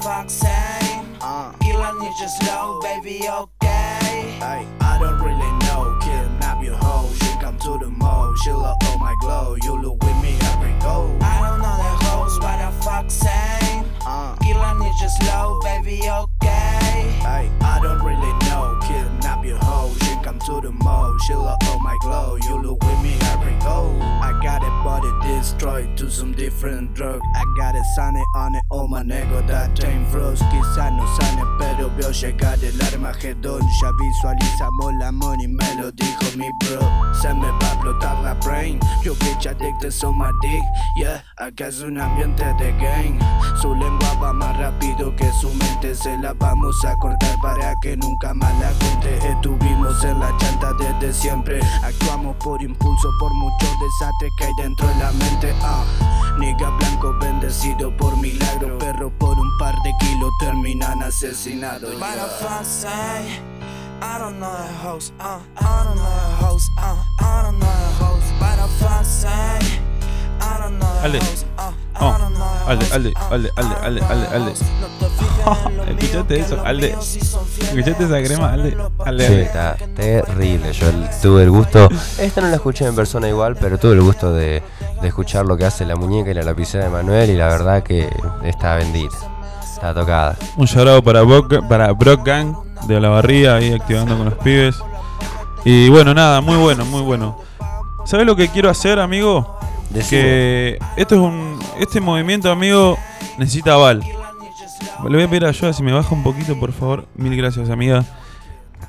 fuck 0.02 0.28
saying. 0.28 1.02
Killer 1.60 1.94
ninja 2.00 2.28
slow, 2.28 2.80
baby, 2.80 3.28
okay. 3.28 4.38
Hey, 4.40 4.66
I 4.80 4.98
don't 4.98 5.20
really 5.20 5.50
know. 5.58 5.61
To 7.62 7.78
the 7.78 7.90
mall. 7.90 8.34
She 8.36 8.50
love 8.50 8.76
all 8.84 8.98
my 8.98 9.14
glow. 9.20 9.56
You 9.62 9.80
look 9.80 10.02
with 10.02 10.22
me, 10.22 10.36
I 10.40 10.56
bring 10.60 10.78
gold. 10.80 11.22
I 11.22 11.48
don't 11.48 11.60
know 11.60 11.76
the 11.76 12.04
hoes, 12.06 12.40
what 12.40 12.58
the 12.58 12.82
fuck 12.82 13.10
saying. 13.10 13.84
Uh. 14.04 14.34
Killer 14.36 14.74
just 15.00 15.22
slow, 15.22 15.60
baby, 15.62 16.00
okay. 16.02 17.14
Hey, 17.22 17.50
I 17.60 17.80
don't 17.80 18.02
really 18.02 18.32
know. 18.48 18.78
Kidnap 18.82 19.44
your 19.44 19.58
hoe. 19.58 20.01
Come 20.22 20.38
to 20.38 20.60
the 20.60 20.70
mall. 20.70 21.16
chill 21.26 21.46
out 21.46 21.62
on 21.68 21.82
my 21.82 21.96
glow. 22.00 22.36
You 22.36 22.58
look 22.62 22.82
with 22.82 23.02
me 23.02 23.14
every 23.32 23.54
go. 23.60 23.96
I 24.22 24.38
got 24.42 24.62
it, 24.62 24.84
body 24.84 25.10
destroyed 25.26 25.96
to 25.96 26.10
some 26.10 26.32
different 26.32 26.94
drug. 26.94 27.20
I 27.34 27.44
got 27.56 27.74
it, 27.74 27.84
sunny 27.96 28.22
on 28.34 28.54
it, 28.54 28.62
oh 28.70 28.86
my 28.86 29.02
nego, 29.02 29.42
that 29.42 29.76
time 29.76 30.06
froze. 30.06 30.40
Quizá 30.50 30.90
no 30.96 31.06
sane, 31.16 31.44
pero 31.58 31.90
veo 31.96 32.10
llegar 32.10 32.58
el 32.62 32.80
Armagedón. 32.80 33.62
Ya 33.80 33.90
visualizamos 33.92 34.94
la 34.98 35.12
money, 35.12 35.46
me 35.46 35.74
lo 35.76 35.90
dijo 35.92 36.36
mi 36.36 36.50
bro. 36.60 36.80
Se 37.14 37.32
me 37.34 37.50
va 37.50 37.70
a 37.70 37.72
explotar 37.74 38.22
la 38.22 38.34
brain. 38.34 38.80
Yo 39.02 39.14
bitch 39.14 39.46
addicted 39.46 39.92
so 39.92 40.12
my 40.12 40.30
dick. 40.40 40.62
Yeah, 40.96 41.22
acá 41.38 41.68
es 41.68 41.80
un 41.80 41.98
ambiente 41.98 42.44
de 42.58 42.72
gang. 42.78 43.18
Su 43.60 43.74
lengua 43.74 44.14
va 44.20 44.32
más 44.32 44.56
rápido 44.56 45.14
que 45.16 45.30
su 45.32 45.48
mente. 45.54 45.94
Se 45.94 46.16
la 46.18 46.32
vamos 46.32 46.84
a 46.84 46.96
cortar 46.98 47.36
para 47.40 47.74
que 47.82 47.96
nunca 47.96 48.34
más 48.34 48.52
la 48.60 48.70
cuente. 48.72 49.18
Estuvimos 49.28 50.04
en 50.04 50.11
la 50.14 50.36
chanta 50.38 50.72
desde 50.74 51.12
siempre. 51.12 51.60
Actuamos 51.82 52.36
por 52.36 52.62
impulso, 52.62 53.10
por 53.18 53.32
mucho 53.34 53.66
desastre 53.80 54.30
que 54.36 54.44
hay 54.44 54.54
dentro 54.56 54.86
de 54.88 54.94
la 54.96 55.12
mente. 55.12 55.54
Ah, 55.62 55.84
nigga 56.38 56.70
blanco 56.70 57.14
bendecido 57.20 57.94
por 57.96 58.16
milagro. 58.16 58.78
Perro 58.78 59.10
por 59.18 59.38
un 59.38 59.58
par 59.58 59.74
de 59.82 59.92
kilos 59.98 60.30
terminan 60.40 61.02
asesinados. 61.02 61.90
Say, 62.64 63.40
I 64.00 64.18
don't 64.18 64.38
know 64.38 64.52
the 64.52 64.72
host, 64.82 65.12
uh, 65.20 65.40
I 65.56 65.84
don't 65.84 65.96
know 65.96 66.04
the 66.04 66.44
host, 66.44 66.70
uh, 66.78 66.96
I 67.20 67.42
don't 67.42 67.58
know 67.58 67.66
the 67.66 68.04
host. 68.04 68.32
But 68.38 68.58
fuck 68.78 69.04
say, 69.04 69.58
I 70.40 70.58
don't 70.60 70.78
know 70.78 71.10
the 71.10 71.18
host, 71.18 71.46
uh, 71.58 71.72
Oh, 72.04 72.68
Alde, 72.68 72.86
Alde, 72.92 73.14
Alde, 73.30 73.50
Alde, 73.56 73.74
Alde, 73.82 74.00
Alde, 74.06 74.26
Alde. 74.34 74.52
¿Escuchaste 75.88 76.40
eso, 76.40 76.62
Alde? 76.64 76.90
¿Escuchaste 76.92 78.04
esa 78.04 78.22
crema, 78.22 78.52
Alde? 78.52 78.76
Alde, 79.04 79.26
Sí, 79.26 79.32
Alde. 79.32 79.42
está 79.42 79.76
terrible. 79.94 80.72
Yo 80.72 80.88
el- 80.88 81.08
tuve 81.20 81.42
el 81.44 81.50
gusto. 81.50 81.88
Esta 82.18 82.40
no 82.40 82.48
la 82.48 82.56
escuché 82.56 82.86
en 82.86 82.94
persona 82.94 83.28
igual, 83.28 83.56
pero 83.56 83.78
tuve 83.78 83.92
el 83.94 84.02
gusto 84.02 84.32
de, 84.32 84.62
de 85.00 85.08
escuchar 85.08 85.44
lo 85.46 85.56
que 85.56 85.64
hace 85.64 85.84
la 85.84 85.96
muñeca 85.96 86.30
y 86.30 86.34
la 86.34 86.42
lapicera 86.42 86.84
de 86.84 86.90
Manuel. 86.90 87.30
Y 87.30 87.36
la 87.36 87.48
verdad 87.48 87.82
que 87.82 88.08
está 88.44 88.76
bendita. 88.76 89.16
Está 89.74 89.92
tocada. 89.94 90.36
Un 90.56 90.66
llorado 90.66 91.02
para 91.02 91.22
Brock, 91.22 91.66
para 91.68 91.92
Brock 91.92 92.24
Gang 92.24 92.54
de 92.86 92.96
Olavarría, 92.96 93.56
ahí 93.56 93.72
activando 93.72 94.16
con 94.16 94.26
los 94.26 94.34
pibes. 94.34 94.76
Y 95.64 95.88
bueno, 95.88 96.14
nada, 96.14 96.40
muy 96.40 96.56
bueno, 96.56 96.84
muy 96.84 97.02
bueno. 97.02 97.38
¿Sabes 98.04 98.26
lo 98.26 98.34
que 98.36 98.48
quiero 98.48 98.68
hacer, 98.70 98.98
amigo? 98.98 99.58
Que 99.92 100.78
esto 100.96 101.14
es 101.14 101.20
un, 101.20 101.58
este 101.78 102.00
movimiento, 102.00 102.50
amigo, 102.50 102.98
necesita 103.38 103.74
aval. 103.74 104.00
Le 104.00 105.16
voy 105.16 105.22
a 105.22 105.28
pedir 105.28 105.44
ayuda 105.44 105.72
si 105.72 105.82
me 105.82 105.92
baja 105.92 106.14
un 106.14 106.22
poquito, 106.22 106.58
por 106.58 106.72
favor. 106.72 107.06
Mil 107.14 107.36
gracias, 107.36 107.70
amiga. 107.70 108.04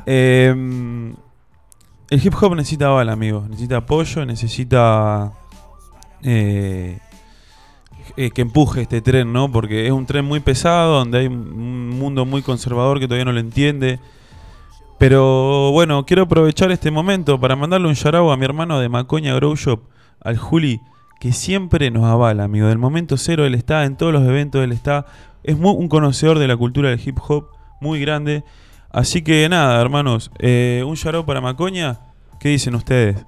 Eh, 0.06 0.54
el 2.10 2.26
hip 2.26 2.34
hop 2.40 2.56
necesita 2.56 2.88
aval, 2.88 3.10
amigo. 3.10 3.46
Necesita 3.50 3.78
apoyo, 3.78 4.26
necesita 4.26 5.34
eh, 6.22 7.00
eh, 8.16 8.32
que 8.32 8.42
empuje 8.42 8.84
este 8.84 9.02
tren, 9.02 9.34
¿no? 9.34 9.52
Porque 9.52 9.86
es 9.86 9.92
un 9.92 10.06
tren 10.06 10.26
muy 10.26 10.40
pesado, 10.40 11.00
donde 11.00 11.20
hay 11.20 11.28
un 11.28 11.90
mundo 11.90 12.26
muy 12.26 12.42
conservador 12.42 13.00
que 13.00 13.08
todavía 13.08 13.26
no 13.26 13.32
lo 13.34 13.40
entiende. 13.40 14.00
Pero 15.00 15.72
bueno, 15.72 16.06
quiero 16.06 16.24
aprovechar 16.24 16.72
este 16.72 16.92
momento 16.92 17.40
para 17.40 17.56
mandarle 17.56 17.88
un 17.88 17.94
shout 17.94 18.16
a 18.16 18.38
mi 18.38 18.46
hermano 18.46 18.80
de 18.80 18.88
Macoña 18.90 19.34
Grow 19.36 19.56
Shop, 19.56 19.82
al 20.22 20.38
Juli, 20.38 20.80
que 21.24 21.32
siempre 21.32 21.90
nos 21.90 22.04
avala, 22.04 22.44
amigo. 22.44 22.68
Del 22.68 22.80
momento 22.80 23.16
cero 23.16 23.46
él 23.46 23.56
está, 23.56 23.86
en 23.86 23.96
todos 23.96 24.12
los 24.12 24.24
eventos 24.24 24.62
él 24.62 24.74
está. 24.74 25.06
Es 25.42 25.58
muy, 25.58 25.72
un 25.72 25.88
conocedor 25.88 26.38
de 26.38 26.50
la 26.50 26.58
cultura 26.58 26.90
del 26.90 27.00
hip 27.00 27.18
hop, 27.26 27.48
muy 27.80 28.02
grande. 28.02 28.44
Así 28.90 29.22
que 29.22 29.48
nada, 29.48 29.80
hermanos, 29.80 30.32
eh, 30.40 30.84
un 30.86 30.96
shout 30.96 31.26
para 31.26 31.40
Macoña. 31.40 32.02
¿Qué 32.42 32.50
dicen 32.50 32.76
ustedes? 32.76 33.26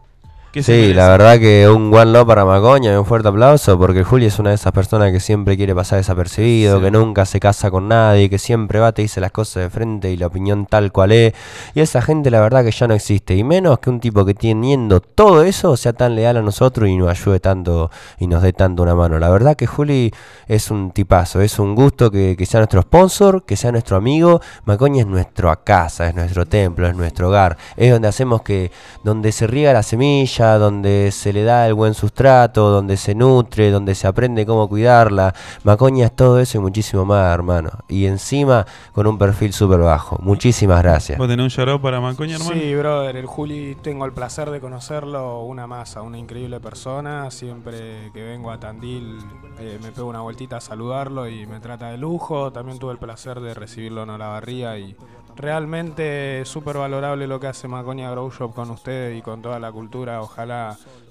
¿Qué 0.55 0.63
se 0.63 0.71
Sí, 0.71 0.71
merece? 0.83 0.93
la 0.93 1.09
verdad 1.09 1.37
que 1.37 1.67
un 1.67 1.93
one 1.93 2.13
love 2.13 2.25
para 2.25 2.45
Macoña 2.45 2.93
y 2.93 2.95
un 2.95 3.05
fuerte 3.05 3.27
aplauso 3.27 3.77
porque 3.77 4.05
Juli 4.05 4.27
es 4.27 4.39
una 4.39 4.51
de 4.51 4.55
esas 4.55 4.71
personas 4.71 5.11
que 5.11 5.19
siempre 5.19 5.57
quiere 5.57 5.75
pasar 5.75 5.97
desapercibido, 5.97 6.77
Sí. 6.77 6.83
que 6.85 6.91
nunca 6.91 7.25
se 7.25 7.41
casa 7.41 7.69
con 7.69 7.89
nadie, 7.89 8.29
que 8.29 8.37
siempre 8.37 8.79
va, 8.79 8.93
te 8.93 9.01
dice 9.01 9.19
las 9.19 9.31
cosas 9.33 9.63
de 9.63 9.69
frente 9.69 10.11
y 10.11 10.15
la 10.15 10.27
opinión 10.27 10.65
tal 10.65 10.93
cual 10.93 11.11
es. 11.11 11.33
Y 11.73 11.81
esa 11.81 12.01
gente 12.01 12.31
la 12.31 12.39
verdad 12.39 12.63
que 12.63 12.71
ya 12.71 12.87
no 12.87 12.93
existe. 12.93 13.35
Y 13.35 13.43
menos 13.43 13.79
que 13.79 13.89
un 13.89 13.99
tipo 13.99 14.23
que 14.23 14.33
teniendo 14.33 15.01
todo 15.01 15.43
eso 15.43 15.75
sea 15.75 15.91
tan 15.91 16.15
leal 16.15 16.37
a 16.37 16.41
nosotros 16.41 16.87
y 16.87 16.95
nos 16.95 17.09
ayude 17.09 17.41
tanto 17.41 17.91
y 18.17 18.27
nos 18.27 18.41
dé 18.41 18.53
tanto 18.53 18.83
una 18.83 18.95
mano. 18.95 19.19
La 19.19 19.27
verdad 19.29 19.57
que 19.57 19.67
Juli 19.67 20.13
es 20.47 20.71
un 20.71 20.91
tipazo, 20.91 21.41
es 21.41 21.59
un 21.59 21.75
gusto 21.75 22.09
que, 22.09 22.37
que 22.37 22.45
sea 22.45 22.61
nuestro 22.61 22.81
sponsor, 22.81 23.43
que 23.43 23.57
sea 23.57 23.73
nuestro 23.73 23.97
amigo. 23.97 24.39
Macoña 24.63 25.01
es 25.01 25.07
nuestra 25.07 25.53
casa, 25.57 26.07
es 26.07 26.15
nuestro 26.15 26.45
templo, 26.45 26.87
es 26.87 26.95
nuestro 26.95 27.27
hogar. 27.27 27.57
Es 27.75 27.91
donde 27.91 28.07
hacemos 28.07 28.41
que, 28.41 28.71
donde 29.03 29.33
se 29.33 29.47
riega 29.47 29.73
la 29.73 29.83
semilla, 29.83 30.44
donde 30.53 31.11
se 31.11 31.33
le 31.33 31.43
da 31.43 31.67
el 31.67 31.73
buen 31.73 31.93
sustrato, 31.93 32.69
donde 32.69 32.97
se 32.97 33.15
nutre, 33.15 33.71
donde 33.71 33.95
se 33.95 34.07
aprende 34.07 34.45
cómo 34.45 34.69
cuidarla. 34.69 35.33
Macoña 35.63 36.05
es 36.05 36.15
todo 36.15 36.39
eso 36.39 36.57
y 36.57 36.61
muchísimo 36.61 37.05
más, 37.05 37.33
hermano. 37.33 37.71
Y 37.87 38.05
encima 38.05 38.65
con 38.93 39.07
un 39.07 39.17
perfil 39.17 39.51
súper 39.51 39.79
bajo. 39.79 40.17
Muchísimas 40.21 40.81
gracias. 40.81 41.17
¿Vos 41.17 41.27
tenés 41.27 41.43
un 41.43 41.49
shout 41.49 41.81
para 41.81 41.99
Macoña, 41.99 42.35
hermano? 42.35 42.53
Sí, 42.53 42.75
brother, 42.75 43.15
el 43.17 43.25
Juli 43.25 43.75
tengo 43.81 44.05
el 44.05 44.13
placer 44.13 44.49
de 44.51 44.61
conocerlo, 44.61 45.41
una 45.41 45.67
masa, 45.67 46.01
una 46.01 46.17
increíble 46.17 46.59
persona. 46.59 47.29
Siempre 47.31 48.11
que 48.13 48.23
vengo 48.23 48.51
a 48.51 48.59
Tandil 48.59 49.19
eh, 49.59 49.79
me 49.81 49.91
pego 49.91 50.07
una 50.07 50.21
vueltita 50.21 50.57
a 50.57 50.61
saludarlo 50.61 51.27
y 51.27 51.45
me 51.45 51.59
trata 51.59 51.89
de 51.89 51.97
lujo. 51.97 52.51
También 52.51 52.79
tuve 52.79 52.91
el 52.91 52.97
placer 52.97 53.39
de 53.39 53.53
recibirlo 53.53 54.03
en 54.03 54.11
Olavarría 54.11 54.77
y 54.77 54.95
realmente 55.35 56.43
súper 56.45 56.77
valorable 56.77 57.27
lo 57.27 57.39
que 57.39 57.47
hace 57.47 57.67
Maconia 57.67 58.09
Grow 58.11 58.31
Shop 58.31 58.53
con 58.53 58.69
ustedes 58.71 59.17
y 59.17 59.21
con 59.21 59.41
toda 59.41 59.59
la 59.59 59.71
cultura. 59.71 60.21
Ojalá 60.21 60.34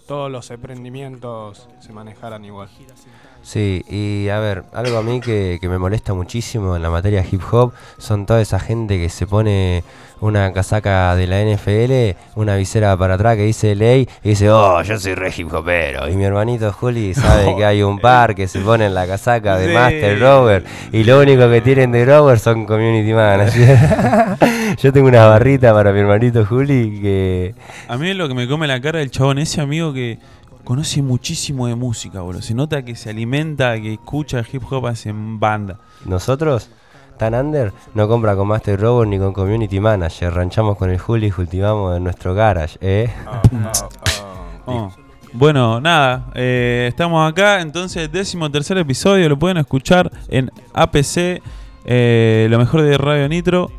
todos 0.07 0.31
los 0.31 0.51
emprendimientos 0.51 1.69
se 1.81 1.93
manejaran 1.93 2.45
igual. 2.45 2.69
Sí, 3.43 3.85
y 3.91 4.29
a 4.31 4.39
ver, 4.39 4.65
algo 4.73 4.97
a 4.99 5.03
mí 5.03 5.21
que, 5.21 5.59
que 5.61 5.69
me 5.69 5.79
molesta 5.79 6.15
muchísimo 6.15 6.77
en 6.77 6.83
la 6.83 6.89
materia 6.91 7.25
hip 7.31 7.43
hop 7.53 7.73
son 7.99 8.25
toda 8.25 8.41
esa 8.41 8.59
gente 8.59 8.99
que 8.99 9.11
se 9.11 9.27
pone 9.27 9.85
una 10.21 10.51
casaca 10.55 11.15
de 11.15 11.27
la 11.27 11.43
NFL, 11.43 12.17
una 12.41 12.57
visera 12.57 12.97
para 12.97 13.15
atrás 13.15 13.37
que 13.37 13.43
dice 13.43 13.75
ley 13.75 14.09
y 14.23 14.31
dice, 14.31 14.49
oh, 14.51 14.81
yo 14.83 14.99
soy 14.99 15.15
re 15.15 15.31
hip 15.37 15.53
hopero. 15.53 16.09
Y 16.09 16.17
mi 16.17 16.25
hermanito 16.25 16.73
Juli 16.73 17.13
sabe 17.13 17.55
que 17.55 17.65
hay 17.67 17.83
un 17.83 17.99
par 17.99 18.35
que 18.35 18.49
se 18.49 18.61
pone 18.61 18.87
en 18.87 18.95
la 18.95 19.07
casaca 19.07 19.59
de 19.59 19.69
Sí. 19.69 19.75
Master 19.75 20.21
Rover 20.21 20.65
y 20.93 21.05
lo 21.05 21.21
único 21.21 21.49
que 21.51 21.61
tienen 21.61 21.93
de 21.93 22.07
Rover 22.07 22.39
son 22.39 22.65
community 22.65 23.13
managers. 23.13 24.39
yo 24.79 24.93
tengo 24.93 25.09
una 25.09 25.27
barrita 25.27 25.73
para 25.73 25.93
mi 25.93 26.01
hermanito 26.01 26.45
Juli 26.45 27.01
que... 27.01 27.55
A 27.89 27.97
mí 27.97 28.13
lo 28.15 28.29
que 28.29 28.35
me 28.35 28.49
come 28.49 28.67
la 28.67 28.81
cara 28.81 28.99
del 28.99 29.11
chabón, 29.11 29.39
ese 29.39 29.61
amigo 29.61 29.93
que 29.93 30.19
conoce 30.65 31.03
muchísimo 31.03 31.67
de 31.67 31.75
música, 31.75 32.21
boludo. 32.21 32.43
Se 32.43 32.55
nota 32.55 32.85
que 32.85 32.97
se 32.97 33.11
alimenta, 33.11 33.81
que 33.81 33.95
escucha 33.95 34.43
hip 34.51 34.63
hop 34.71 34.87
hace 34.87 35.11
en 35.11 35.39
banda. 35.39 35.79
Nosotros, 36.05 36.71
Tan 37.19 37.35
Under, 37.35 37.73
no 37.95 38.09
compra 38.09 38.35
con 38.35 38.49
Master 38.49 38.81
Rover 38.81 39.07
ni 39.07 39.19
con 39.19 39.33
Community 39.33 39.79
Manager. 39.79 40.33
Ranchamos 40.33 40.77
con 40.77 40.91
el 40.91 40.99
Juli 40.99 41.29
y 41.29 41.31
cultivamos 41.31 41.97
en 41.97 42.05
nuestro 42.05 42.35
garage, 42.35 42.79
¿eh? 42.81 43.11
Oh. 44.67 44.91
Bueno, 45.35 45.79
nada, 45.79 46.31
eh, 46.35 46.87
estamos 46.89 47.31
acá, 47.31 47.61
entonces 47.61 48.11
décimo 48.11 48.51
tercer 48.51 48.79
episodio, 48.79 49.29
lo 49.29 49.39
pueden 49.39 49.59
escuchar 49.59 50.11
en 50.29 50.51
APC, 50.73 51.43
eh, 51.85 52.47
lo 52.49 52.59
mejor 52.59 52.81
de 52.81 52.97
Radio 52.97 53.29
Nitro. 53.29 53.71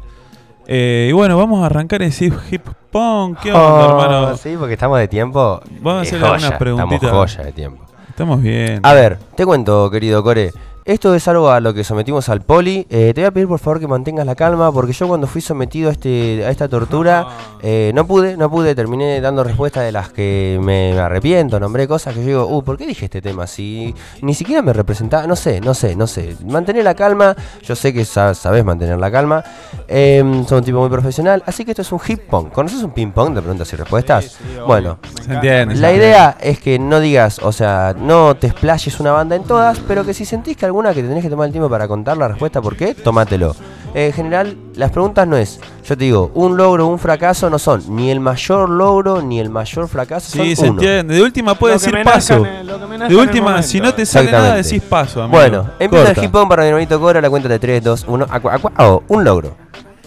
Eh, 0.68 1.08
y 1.10 1.14
bueno, 1.14 1.38
vamos 1.38 1.62
a 1.62 1.68
arrancar 1.68 2.02
ese 2.02 2.26
hip 2.52 2.64
punk, 2.92 3.40
¿qué 3.40 3.52
onda, 3.54 3.96
Oh, 3.96 4.02
hermano? 4.02 4.38
Sí, 4.38 4.56
porque 4.58 4.74
estamos 4.74 4.98
de 5.00 5.08
tiempo. 5.08 5.62
Vamos 5.82 6.08
a 6.08 6.12
joya, 6.12 6.26
algunas 6.34 6.52
preguntitas. 6.54 7.04
Estamos 7.04 7.32
joya 7.36 7.46
de 7.46 7.52
tiempo. 7.52 7.86
Estamos 8.10 8.42
bien. 8.42 8.80
A 8.84 8.94
ver, 8.94 9.18
te 9.36 9.46
cuento, 9.46 9.90
querido 9.92 10.24
Core. 10.24 10.52
Esto 10.86 11.16
es 11.16 11.28
algo 11.28 11.50
a 11.50 11.60
lo 11.62 11.74
que 11.74 11.84
sometimos 11.84 12.30
al 12.30 12.42
poli. 12.42 12.86
Eh, 12.92 13.12
te 13.16 13.22
voy 13.22 13.26
a 13.26 13.32
pedir 13.32 13.48
por 13.48 13.58
favor 13.58 13.80
que 13.80 13.88
mantengas 13.88 14.24
la 14.24 14.36
calma 14.36 14.72
porque 14.72 14.94
yo 14.94 15.08
cuando 15.08 15.26
fui 15.26 15.42
sometido 15.42 15.90
a, 15.90 15.94
este, 15.94 16.46
a 16.46 16.52
esta 16.52 16.68
tortura 16.70 17.26
eh, 17.64 17.92
no 17.96 18.06
pude, 18.06 18.38
no 18.38 18.52
pude, 18.52 18.76
terminé 18.76 19.20
dando 19.20 19.44
respuestas 19.44 19.84
de 19.84 19.92
las 19.92 20.10
que 20.10 20.60
me, 20.62 20.94
me 20.94 21.00
arrepiento, 21.00 21.60
nombré 21.60 21.88
cosas 21.88 22.14
que 22.14 22.20
yo 22.20 22.28
digo, 22.28 22.46
uh, 22.46 22.64
¿por 22.64 22.78
qué 22.78 22.86
dije 22.86 23.06
este 23.06 23.20
tema? 23.20 23.48
Si 23.48 23.96
ni 24.22 24.36
siquiera 24.36 24.62
me 24.62 24.74
representaba, 24.74 25.26
no 25.26 25.36
sé, 25.36 25.60
no 25.60 25.74
sé, 25.74 25.96
no 25.96 26.06
sé. 26.06 26.36
Mantener 26.46 26.84
la 26.84 26.94
calma, 26.94 27.36
yo 27.64 27.76
sé 27.76 27.92
que 27.92 28.06
sa- 28.06 28.36
sabes 28.36 28.64
mantener 28.64 29.00
la 29.00 29.10
calma. 29.10 29.44
Eh, 29.88 30.20
son 30.48 30.60
un 30.60 30.64
tipo 30.64 30.80
muy 30.82 30.90
profesional, 30.90 31.42
así 31.48 31.66
que 31.66 31.72
esto 31.72 31.82
es 31.82 31.92
un 31.92 32.00
hip 32.08 32.28
pong. 32.30 32.50
¿Conoces 32.52 32.84
un 32.84 32.92
ping 32.92 33.10
pong 33.12 33.34
de 33.34 33.42
preguntas 33.42 33.74
y 33.74 33.76
respuestas? 33.76 34.26
Sí, 34.26 34.30
sí, 34.30 34.60
bueno, 34.68 35.00
Se 35.26 35.34
entiende, 35.34 35.74
la 35.78 35.92
idea 35.92 36.38
es 36.40 36.60
que 36.60 36.78
no 36.78 37.00
digas, 37.00 37.40
o 37.40 37.52
sea, 37.52 37.96
no 37.98 38.36
te 38.36 38.46
explayes 38.46 39.00
una 39.00 39.14
banda 39.14 39.36
en 39.36 39.46
todas, 39.46 39.80
pero 39.80 40.06
que 40.06 40.14
si 40.14 40.26
sentís 40.26 40.56
que 40.56 40.75
alguna 40.76 40.94
que 40.94 41.02
tenés 41.02 41.24
que 41.24 41.30
tomar 41.30 41.46
el 41.48 41.52
tiempo 41.54 41.70
para 41.70 41.88
contar 41.88 42.18
la 42.18 42.28
respuesta 42.28 42.62
por 42.62 42.76
qué, 42.76 42.94
tómatelo. 42.94 43.56
En 43.94 44.12
general, 44.12 44.58
las 44.76 44.92
preguntas 44.92 45.26
no 45.26 45.38
es, 45.38 45.58
yo 45.86 45.96
te 45.98 46.04
digo, 46.04 46.30
un 46.34 46.58
logro 46.58 46.86
o 46.86 46.90
un 46.90 47.00
fracaso 47.00 47.50
no 47.50 47.58
son 47.58 47.82
ni 47.96 48.12
el 48.12 48.20
mayor 48.20 48.70
logro 48.70 49.22
ni 49.22 49.40
el 49.40 49.50
mayor 49.50 49.88
fracaso, 49.88 50.32
Sí, 50.32 50.54
son 50.54 50.66
se 50.66 50.70
uno. 50.72 50.82
entiende. 50.82 51.14
De 51.16 51.22
última 51.22 51.58
que 51.58 51.68
decir 51.68 51.96
paso. 52.04 52.46
en 52.46 53.08
De 53.08 53.16
última, 53.16 53.64
si 53.64 53.80
no 53.80 53.94
te 53.94 54.06
sale 54.06 54.32
nada, 54.32 54.56
decís 54.56 54.82
paso, 54.82 55.24
amigo. 55.24 55.38
Bueno, 55.38 55.70
empieza 55.80 56.12
el 56.12 56.24
hip 56.26 56.36
hop 56.36 56.50
para 56.50 56.64
mi 56.64 56.68
hermanito 56.70 57.00
Cora, 57.00 57.22
la 57.22 57.30
cuenta 57.30 57.48
de 57.48 57.58
3, 57.58 57.82
2, 57.84 58.06
1, 58.10 58.26
acua, 58.30 58.56
acua, 58.56 58.72
oh, 58.80 59.04
un 59.08 59.24
logro. 59.24 59.56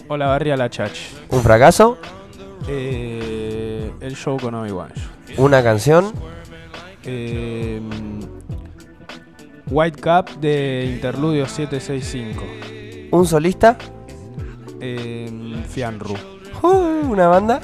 Hola, 0.07 0.27
Barria 0.27 0.55
La 0.55 0.69
Chach. 0.69 0.91
Un 1.29 1.41
fracaso, 1.41 1.97
Eh, 2.67 3.91
el 4.01 4.15
show 4.15 4.37
con 4.39 4.53
Obi-Wan. 4.53 4.89
Una 5.37 5.63
canción. 5.63 6.11
Eh, 7.05 7.81
White 9.69 10.01
Cap 10.01 10.29
de 10.39 10.89
Interludio 10.93 11.45
765. 11.47 12.43
Un 13.11 13.25
solista. 13.25 13.77
Eh, 14.81 15.29
Fianru, 15.67 16.15
Uh, 16.61 17.09
una 17.11 17.27
banda. 17.27 17.61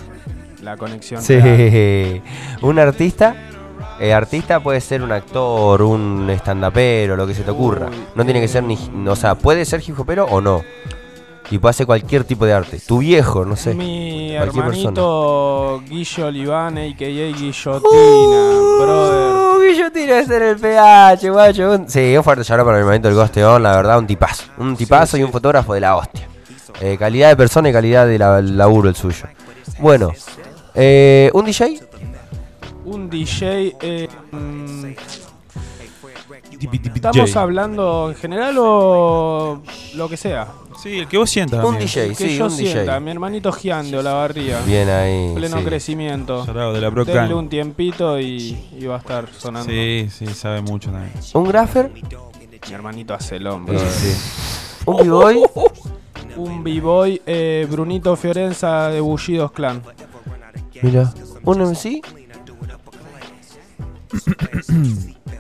la 0.61 0.77
conexión. 0.77 1.21
real. 1.27 1.71
Sí. 1.71 2.21
Un 2.65 2.79
artista. 2.79 3.35
Eh, 3.99 4.13
artista 4.13 4.59
puede 4.61 4.81
ser 4.81 5.01
un 5.01 5.11
actor, 5.13 5.81
un 5.81 6.29
estandapero, 6.29 7.15
lo 7.15 7.25
que 7.25 7.33
se 7.33 7.43
te 7.43 7.51
ocurra. 7.51 7.87
Uy, 7.87 7.95
No 8.15 8.25
tiene 8.25 8.41
que 8.41 8.47
ser 8.49 8.63
ni. 8.63 8.77
O 9.07 9.15
sea, 9.15 9.35
puede 9.35 9.63
ser 9.63 9.81
hip 9.87 9.97
hopero 9.99 10.25
o 10.25 10.41
no. 10.41 10.63
Y 11.51 11.59
puede 11.59 11.69
hacer 11.71 11.85
cualquier 11.85 12.23
tipo 12.23 12.45
de 12.45 12.53
arte. 12.53 12.79
Tu 12.79 12.97
viejo, 12.99 13.45
no 13.45 13.55
sé. 13.55 13.73
Mi 13.75 14.33
hermanito 14.35 15.81
Guillo 15.87 16.25
Oliván, 16.27 16.77
a.k.a. 16.77 17.07
Guillotina, 17.07 18.51
brother. 18.79 19.35
Uh, 19.35 19.61
Guillotina 19.61 20.19
es 20.19 20.29
en 20.29 20.41
el 20.43 20.55
PH, 20.57 21.29
guacho. 21.29 21.85
Sí, 21.87 22.17
un 22.17 22.23
fuerte 22.23 22.43
shout 22.43 22.59
para 22.63 22.73
mi 22.77 22.79
hermanito 22.81 23.09
el 23.09 23.15
Gosteón, 23.15 23.61
la 23.63 23.75
verdad, 23.75 23.99
un 23.99 24.07
tipazo. 24.07 24.43
Un 24.57 24.75
tipazo 24.75 25.17
y 25.17 25.23
un 25.23 25.31
fotógrafo 25.31 25.73
de 25.73 25.81
la 25.81 25.95
hostia. 25.95 26.27
Eh, 26.81 26.97
calidad 26.97 27.29
de 27.29 27.35
persona 27.37 27.69
y 27.69 27.73
calidad 27.73 28.05
de 28.07 28.17
la- 28.17 28.41
laburo 28.41 28.89
el 28.89 28.95
suyo. 28.95 29.25
Bueno, 29.79 30.11
eh, 30.73 31.29
¿un 31.33 31.45
DJ? 31.45 31.79
Un 32.85 33.09
DJ. 33.09 33.75
eh, 33.81 34.07
mm, 34.31 34.85
¿Estamos 36.93 37.35
hablando 37.35 38.09
en 38.09 38.15
general 38.15 38.55
o 38.59 39.61
lo 39.95 40.09
que 40.09 40.17
sea? 40.17 40.47
Sí, 40.81 40.99
el 40.99 41.07
que 41.07 41.17
vos 41.17 41.29
sientas. 41.29 41.59
Un 41.63 41.75
amigo. 41.75 41.79
DJ, 41.87 42.09
que 42.09 42.15
sí, 42.15 42.37
yo 42.37 42.45
un 42.45 42.51
sienta, 42.51 42.81
DJ. 42.93 42.99
mi 42.99 43.11
hermanito 43.11 43.51
Gian 43.51 43.89
de 43.89 43.97
Olavarría. 43.97 44.59
Bien 44.61 44.89
ahí. 44.89 45.33
Pleno 45.35 45.59
sí. 45.59 45.63
crecimiento. 45.63 46.45
Sarao 46.45 46.73
de 46.73 46.81
la 46.81 46.89
Denle 46.91 47.33
un 47.33 47.49
tiempito 47.49 48.19
y, 48.19 48.57
y 48.77 48.85
va 48.85 48.95
a 48.95 48.99
estar 48.99 49.27
sonando. 49.31 49.71
Sí, 49.71 50.07
sí, 50.11 50.27
sabe 50.27 50.61
mucho 50.61 50.91
también. 50.91 51.13
¿Un 51.33 51.45
graffer? 51.45 51.91
Mi 52.67 52.73
hermanito 52.73 53.13
Acelón, 53.13 53.65
Sí, 53.65 53.71
brother. 53.71 53.91
sí. 53.91 54.15
¿Un 54.85 54.97
b-boy? 54.97 55.43
Un 56.35 56.63
b-boy, 56.63 57.21
eh, 57.25 57.65
Brunito 57.69 58.15
Fiorenza 58.15 58.89
de 58.89 58.99
Bullidos 58.99 59.51
Clan. 59.51 59.81
Mira. 60.81 61.11
¿Un 61.43 61.61
MC? 61.61 62.01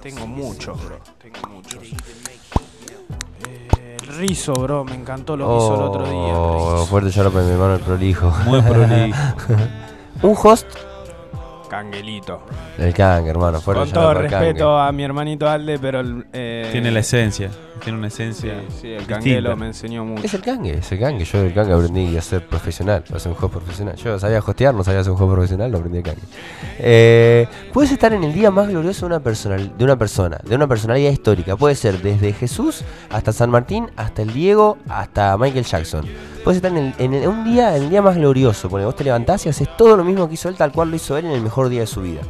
Tengo 0.01 0.27
muchos, 0.27 0.77
bro. 0.83 0.99
Muchos. 1.49 1.83
Eh, 3.47 3.97
el 4.01 4.07
Rizo, 4.07 4.53
bro. 4.53 4.83
Me 4.83 4.95
encantó 4.95 5.35
lo 5.37 5.47
que 5.47 5.55
hizo 5.57 5.75
el 5.75 5.81
otro 5.81 6.03
día. 6.05 6.33
Oh, 6.37 6.73
Rizo. 6.73 6.85
fuerte 6.87 7.09
shout 7.11 7.31
para 7.33 7.45
mi 7.45 7.51
hermano 7.51 7.75
el 7.75 7.81
prolijo. 7.81 8.31
Muy 8.45 8.61
prolijo. 8.61 9.17
¿Un 10.21 10.35
host? 10.41 10.67
Canguelito. 11.75 12.39
El 12.77 12.93
Kang, 12.93 13.27
hermano. 13.27 13.59
Fuerte 13.59 13.83
Con 13.83 13.91
todo 13.91 14.11
el 14.11 14.29
respeto 14.29 14.79
a 14.79 14.93
mi 14.93 15.03
hermanito 15.03 15.49
Alde, 15.49 15.77
pero 15.77 15.99
el, 15.99 16.25
eh, 16.31 16.69
Tiene 16.71 16.89
la 16.89 17.01
esencia. 17.01 17.51
Tiene 17.83 17.97
una 17.97 18.07
esencia. 18.07 18.61
sí, 18.79 18.93
el 18.93 19.05
canguelo 19.05 19.57
me 19.57 19.67
enseñó 19.67 20.05
mucho. 20.05 20.23
Es 20.23 20.33
el 20.33 20.41
Kange, 20.41 20.75
es 20.75 20.89
el 20.93 20.99
Kange. 20.99 21.25
Yo 21.25 21.43
del 21.43 21.53
Kange 21.53 21.73
aprendí 21.73 22.15
a 22.15 22.21
ser 22.21 22.47
profesional, 22.47 23.03
a 23.13 23.19
ser 23.19 23.33
un 23.33 23.37
host 23.37 23.53
profesional. 23.53 23.95
Yo 23.97 24.17
sabía 24.17 24.39
hostear, 24.39 24.73
no 24.73 24.85
sabía 24.85 25.03
ser 25.03 25.11
un 25.11 25.21
host 25.21 25.33
profesional, 25.33 25.69
lo 25.69 25.79
aprendí 25.79 25.97
de 25.97 26.03
Kange. 26.03 26.21
Eh, 26.79 27.47
puedes 27.73 27.91
estar 27.91 28.13
en 28.13 28.23
el 28.23 28.31
día 28.31 28.51
más 28.51 28.69
glorioso 28.69 29.01
de 29.01 29.07
una, 29.07 29.19
personal, 29.19 29.77
de 29.77 29.83
una 29.83 29.97
persona, 29.97 30.39
de 30.45 30.55
una 30.55 30.67
personalidad 30.67 31.11
histórica. 31.11 31.57
Puede 31.57 31.75
ser 31.75 32.01
desde 32.01 32.31
Jesús 32.31 32.85
hasta 33.09 33.33
San 33.33 33.49
Martín, 33.49 33.89
hasta 33.97 34.21
el 34.21 34.31
Diego, 34.31 34.77
hasta 34.87 35.37
Michael 35.37 35.65
Jackson. 35.65 36.05
Puedes 36.45 36.57
estar 36.57 36.71
en, 36.71 36.77
el- 36.77 36.93
en 36.99 37.13
el- 37.15 37.27
un 37.27 37.43
día, 37.43 37.75
en 37.75 37.83
el 37.83 37.89
día 37.89 38.01
más 38.01 38.15
glorioso, 38.15 38.69
porque 38.69 38.85
vos 38.85 38.95
te 38.95 39.03
levantás 39.03 39.45
y 39.45 39.49
haces 39.49 39.67
todo 39.75 39.97
lo 39.97 40.03
mismo 40.05 40.27
que 40.27 40.35
hizo 40.35 40.47
él, 40.47 40.55
tal 40.55 40.71
cual 40.71 40.91
lo 40.91 40.95
hizo 40.95 41.17
él 41.17 41.25
en 41.25 41.31
el 41.31 41.41
mejor 41.41 41.67
día 41.69 41.81
de 41.81 41.87
su 41.87 42.01
vida. 42.03 42.21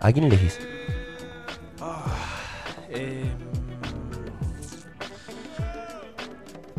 ¿A 0.00 0.12
quién 0.12 0.24
elegís? 0.26 0.58
Eh, 2.90 3.30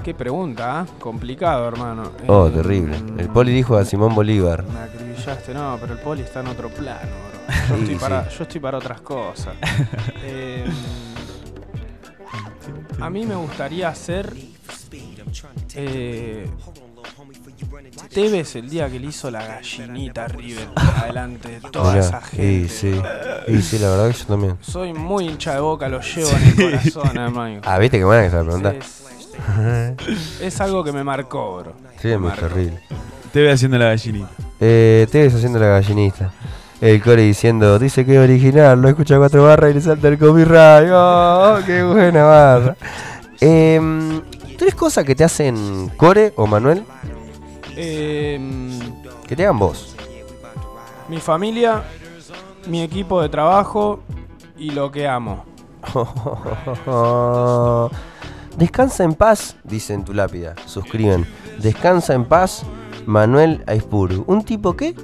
qué 0.04 0.14
pregunta, 0.14 0.82
¿ah? 0.82 0.86
complicado, 1.00 1.68
hermano. 1.68 2.12
Oh, 2.28 2.48
Eh, 2.48 2.52
terrible. 2.52 2.98
El 3.18 3.30
poli 3.30 3.52
dijo 3.54 3.78
a 3.78 3.86
Simón 3.86 4.14
Bolívar. 4.14 4.64
Me 4.68 4.80
acribillaste, 4.80 5.54
no, 5.54 5.78
pero 5.80 5.94
el 5.94 6.00
poli 6.00 6.22
está 6.24 6.42
en 6.42 6.48
otro 6.48 6.70
plano, 6.70 7.00
bro. 7.32 7.38
Yo, 7.70 7.76
Sí, 7.78 7.82
estoy, 7.84 7.96
para, 7.96 8.30
sí. 8.30 8.36
yo 8.38 8.44
estoy 8.44 8.62
para 8.62 8.78
otras 8.80 9.00
cosas. 9.02 9.56
Eh, 10.24 10.66
a 13.00 13.10
mí 13.10 13.26
me 13.26 13.36
gustaría 13.36 13.88
hacer. 13.88 14.34
Eh, 15.80 16.48
Tevez 18.14 18.56
el 18.56 18.70
día 18.70 18.90
que 18.90 19.00
le 19.00 19.08
hizo 19.08 19.30
la 19.30 19.46
gallinita 19.46 20.26
a 20.26 20.28
River 20.28 20.68
adelante 20.76 21.50
de 21.50 21.60
toda 21.70 21.94
Mirá, 21.94 22.06
esa 22.06 22.22
gente. 22.22 22.52
y 22.52 22.68
sí, 22.68 23.00
y 23.48 23.62
sí, 23.62 23.78
la 23.80 23.90
verdad 23.90 24.08
que 24.12 24.18
yo 24.18 24.26
también. 24.26 24.58
Soy 24.62 24.94
muy 24.94 25.28
hincha 25.28 25.54
de 25.54 25.60
boca, 25.60 25.88
lo 25.88 26.02
llevo 26.02 26.30
en 26.32 26.44
el 26.44 26.56
corazón, 26.56 27.18
hermano. 27.18 27.62
Ah, 27.64 27.78
viste 27.78 27.98
que 28.00 28.04
buena 28.06 28.24
que 28.24 28.30
se 28.32 28.36
la 28.38 28.44
pregunta. 28.44 28.74
Es, 28.74 30.42
es 30.42 30.62
algo 30.62 30.84
que 30.84 30.92
me 30.92 31.04
marcó, 31.04 31.58
bro. 31.60 31.74
Sí, 32.02 32.08
Me 32.08 32.14
es 32.14 32.20
muy 32.20 32.30
marcó. 32.30 32.48
terrible. 32.48 32.82
Te 33.32 33.44
voy 33.44 33.52
haciendo 33.52 33.78
la 33.78 33.86
gallinita. 33.86 34.30
Eh, 34.60 35.08
te 35.12 35.22
ves 35.22 35.36
haciendo 35.36 35.60
la 35.60 35.68
gallinista. 35.68 36.32
El 36.82 37.02
core 37.04 37.22
diciendo, 37.24 37.78
dice 37.80 38.06
que 38.06 38.16
es 38.16 38.20
original, 38.20 38.82
lo 38.82 38.90
escucha 38.90 39.18
cuatro 39.18 39.44
barras 39.44 39.72
y 39.72 39.74
le 39.76 39.82
salta 39.82 40.08
el 40.08 40.18
copyright. 40.18 40.90
¡Oh, 40.92 41.60
qué 41.66 41.84
buena 41.84 42.24
barra! 42.24 42.76
Em, 43.40 44.22
¿Tres 44.58 44.76
cosas 44.76 45.06
que 45.06 45.16
te 45.16 45.24
hacen 45.24 45.90
core 45.98 46.34
o 46.36 46.48
Manuel? 46.48 46.84
Eh, 47.76 48.40
Que 49.28 49.36
te 49.36 49.44
hagan 49.44 49.60
vos. 49.60 49.96
mi 51.08 51.18
familia, 51.20 51.84
mi 52.68 52.82
equipo 52.82 53.22
de 53.22 53.30
trabajo 53.30 54.00
y 54.58 54.72
lo 54.72 54.92
que 54.92 55.08
amo. 55.08 55.46
Descansa 58.58 59.04
en 59.04 59.14
paz, 59.14 59.56
dice 59.64 59.94
en 59.94 60.04
tu 60.04 60.14
lápida. 60.14 60.56
Suscriben. 60.66 61.26
Descansa 61.60 62.14
en 62.16 62.26
paz, 62.26 62.64
Manuel 63.06 63.64
Aispuru. 63.68 64.24
¿Un 64.28 64.44
tipo 64.44 64.76
qué? 64.76 64.96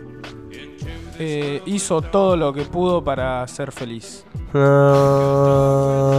Eh, 1.19 1.61
hizo 1.67 2.01
todo 2.01 2.35
lo 2.35 2.51
que 2.53 2.63
pudo 2.63 3.03
para 3.03 3.47
ser 3.47 3.71
feliz. 3.71 4.25
Dándolo 4.53 6.13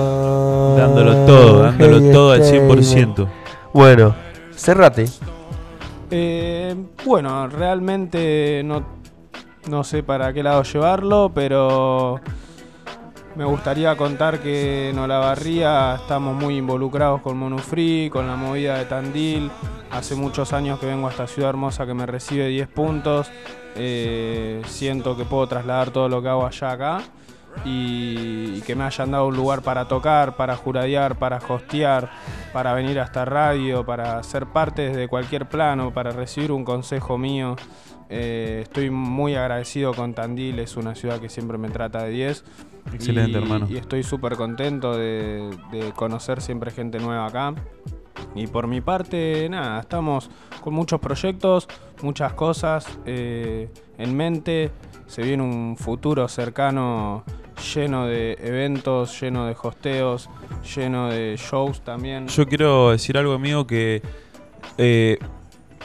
Dándolo 0.76 1.26
todo, 1.26 1.62
dándolo 1.62 2.12
todo 2.12 2.32
al 2.32 2.42
100%. 2.42 3.28
Bueno, 3.72 4.14
cerrate. 4.52 5.06
Eh, 6.10 6.74
bueno, 7.04 7.46
realmente 7.46 8.62
no, 8.64 8.84
no 9.68 9.84
sé 9.84 10.02
para 10.02 10.32
qué 10.32 10.42
lado 10.42 10.64
llevarlo, 10.64 11.30
pero 11.32 12.20
me 13.36 13.44
gustaría 13.44 13.96
contar 13.96 14.40
que 14.40 14.90
en 14.90 14.98
Olavarría 14.98 15.96
estamos 15.96 16.34
muy 16.34 16.56
involucrados 16.56 17.20
con 17.20 17.36
Monufree, 17.36 18.10
con 18.10 18.26
la 18.26 18.34
movida 18.34 18.78
de 18.78 18.84
Tandil. 18.86 19.50
Hace 19.92 20.16
muchos 20.16 20.52
años 20.52 20.80
que 20.80 20.86
vengo 20.86 21.06
a 21.06 21.10
esta 21.10 21.28
ciudad 21.28 21.50
hermosa 21.50 21.86
que 21.86 21.94
me 21.94 22.04
recibe 22.04 22.48
10 22.48 22.66
puntos. 22.68 23.30
Eh, 23.76 24.60
siento 24.66 25.16
que 25.16 25.24
puedo 25.24 25.46
trasladar 25.46 25.90
todo 25.90 26.08
lo 26.08 26.20
que 26.20 26.28
hago 26.28 26.46
allá 26.46 26.72
acá. 26.72 27.02
Y, 27.64 28.56
y 28.56 28.62
que 28.66 28.74
me 28.74 28.84
hayan 28.84 29.10
dado 29.10 29.26
un 29.28 29.36
lugar 29.36 29.62
para 29.62 29.86
tocar, 29.88 30.36
para 30.36 30.56
juradear, 30.56 31.16
para 31.18 31.38
hostear, 31.48 32.10
para 32.52 32.72
venir 32.74 32.98
a 33.00 33.04
esta 33.04 33.24
radio, 33.24 33.84
para 33.86 34.22
ser 34.22 34.46
parte 34.46 34.88
desde 34.88 35.08
cualquier 35.08 35.48
plano, 35.48 35.92
para 35.92 36.10
recibir 36.10 36.52
un 36.52 36.64
consejo 36.64 37.16
mío. 37.18 37.56
Eh, 38.10 38.60
estoy 38.64 38.90
muy 38.90 39.34
agradecido 39.34 39.94
con 39.94 40.12
Tandil, 40.14 40.58
es 40.58 40.76
una 40.76 40.94
ciudad 40.94 41.20
que 41.20 41.28
siempre 41.28 41.56
me 41.58 41.68
trata 41.70 42.02
de 42.04 42.10
10. 42.10 42.44
Excelente, 42.92 43.38
Y- 43.38 43.42
hermano. 43.42 43.66
Y 43.70 43.76
estoy 43.76 44.02
súper 44.02 44.36
contento 44.36 44.96
de, 44.96 45.50
de 45.72 45.92
conocer 45.92 46.42
siempre 46.42 46.70
gente 46.70 46.98
nueva 46.98 47.26
acá. 47.26 47.54
Y 48.34 48.46
por 48.46 48.66
mi 48.66 48.80
parte, 48.80 49.48
nada, 49.48 49.80
estamos 49.80 50.28
con 50.60 50.74
muchos 50.74 51.00
proyectos, 51.00 51.68
muchas 52.02 52.32
cosas 52.34 52.86
eh, 53.06 53.70
en 53.96 54.16
mente. 54.16 54.70
Se 55.06 55.22
viene 55.22 55.42
un 55.42 55.76
futuro 55.78 56.26
cercano 56.28 57.24
lleno 57.74 58.06
de 58.06 58.36
eventos, 58.40 59.20
lleno 59.20 59.46
de 59.46 59.56
hosteos, 59.60 60.28
lleno 60.74 61.08
de 61.10 61.36
shows 61.36 61.82
también. 61.82 62.28
Yo 62.28 62.46
quiero 62.46 62.90
decir 62.90 63.16
algo, 63.16 63.32
amigo, 63.32 63.66
que 63.66 64.02
eh, 64.78 65.18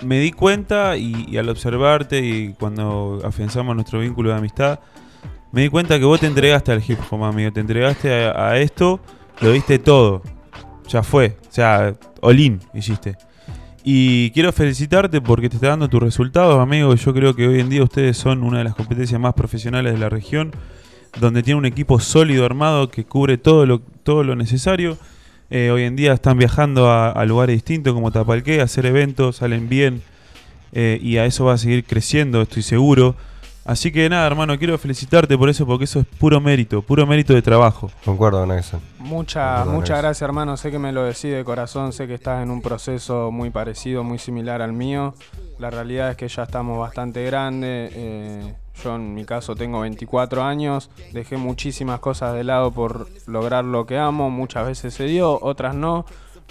me 0.02 0.20
di 0.20 0.32
cuenta 0.32 0.98
y, 0.98 1.38
al 1.38 1.50
observarte 1.50 2.20
y 2.20 2.54
cuando 2.54 3.22
afianzamos 3.24 3.76
nuestro 3.76 4.00
vínculo 4.00 4.30
de 4.30 4.38
amistad, 4.38 4.80
me 5.52 5.62
di 5.62 5.70
cuenta 5.70 5.98
que 5.98 6.06
vos 6.06 6.20
te 6.20 6.28
entregaste 6.28 6.72
al 6.72 6.84
hip 6.86 7.00
hop, 7.10 7.24
amigo. 7.24 7.52
Te 7.52 7.60
entregaste 7.60 8.12
a, 8.12 8.58
esto, 8.58 9.00
lo 9.42 9.52
diste 9.52 9.80
todo. 9.80 10.22
Ya 10.88 11.04
fue. 11.04 11.38
O 11.50 11.52
sea, 11.52 11.96
all-in 12.22 12.60
hiciste. 12.74 13.18
Y 13.84 14.32
quiero 14.32 14.52
felicitarte 14.52 15.22
porque 15.22 15.50
te 15.50 15.56
está 15.56 15.70
dando 15.70 15.88
tus 15.88 16.02
resultados, 16.02 16.60
amigo. 16.60 16.94
Yo 16.96 17.14
creo 17.14 17.36
que 17.36 17.48
hoy 17.48 17.60
en 17.60 17.70
día 17.70 17.84
ustedes 17.84 18.18
son 18.18 18.44
una 18.44 18.60
de 18.60 18.66
las 18.66 18.76
competencias 18.76 19.20
más 19.20 19.34
profesionales 19.34 19.94
de 19.94 20.00
la 20.00 20.10
región, 20.10 20.52
donde 21.20 21.44
tiene 21.44 21.58
un 21.58 21.66
equipo 21.66 22.00
sólido 22.00 22.46
armado 22.46 22.90
que 22.90 23.06
cubre 23.06 23.38
todo 23.38 23.66
lo, 23.66 23.80
todo 23.80 24.24
lo 24.24 24.36
necesario. 24.36 24.98
Eh, 25.50 25.72
hoy 25.72 25.84
en 25.84 25.96
día 25.96 26.14
están 26.14 26.38
viajando 26.38 26.90
a, 26.90 27.10
a 27.12 27.26
lugares 27.26 27.56
distintos 27.56 27.94
como 27.94 28.12
Tapalqué, 28.12 28.62
a 28.62 28.66
hacer 28.66 28.86
eventos, 28.86 29.38
salen 29.38 29.68
bien 29.68 30.04
eh, 30.72 31.00
y 31.02 31.18
a 31.18 31.26
eso 31.26 31.46
va 31.46 31.54
a 31.54 31.58
seguir 31.58 31.84
creciendo, 31.86 32.42
estoy 32.42 32.62
seguro. 32.62 33.16
Así 33.66 33.92
que 33.92 34.10
nada, 34.10 34.26
hermano, 34.26 34.58
quiero 34.58 34.78
felicitarte 34.80 35.38
por 35.38 35.48
eso, 35.48 35.66
porque 35.66 35.84
eso 35.84 36.00
es 36.00 36.06
puro 36.06 36.42
mérito, 36.42 36.82
puro 36.82 37.06
mérito 37.06 37.34
de 37.34 37.42
trabajo. 37.42 37.92
Concuerdo 38.04 38.40
con 38.40 38.58
eso. 38.58 38.82
Muchas, 38.98 39.68
muchas 39.68 40.00
gracias 40.00 40.22
hermano, 40.24 40.58
sé 40.58 40.72
que 40.72 40.80
me 40.80 40.92
lo 40.92 41.04
decís 41.04 41.32
de 41.32 41.44
corazón, 41.44 41.94
sé 41.94 42.08
que 42.08 42.16
estás 42.16 42.42
en 42.42 42.50
un 42.50 42.62
proceso 42.64 43.30
muy 43.32 43.52
parecido, 43.52 44.04
muy 44.04 44.18
similar 44.18 44.62
al 44.62 44.74
mío. 44.74 45.14
La 45.60 45.70
realidad 45.70 46.10
es 46.12 46.18
que 46.18 46.28
ya 46.28 46.44
estamos 46.44 46.80
bastante 46.80 47.24
grandes, 47.26 47.92
eh, 47.94 48.56
yo 48.84 48.96
en 48.96 49.14
mi 49.14 49.26
caso 49.26 49.56
tengo 49.56 49.82
24 49.82 50.44
años, 50.44 50.90
dejé 51.12 51.38
muchísimas 51.38 52.00
cosas 52.00 52.34
de 52.34 52.44
lado 52.44 52.72
por 52.72 53.08
lograr 53.28 53.66
lo 53.66 53.86
que 53.86 53.98
amo, 53.98 54.30
muchas 54.30 54.66
veces 54.66 54.94
se 54.94 55.06
dio, 55.06 55.40
otras 55.42 55.76
no, 55.76 56.06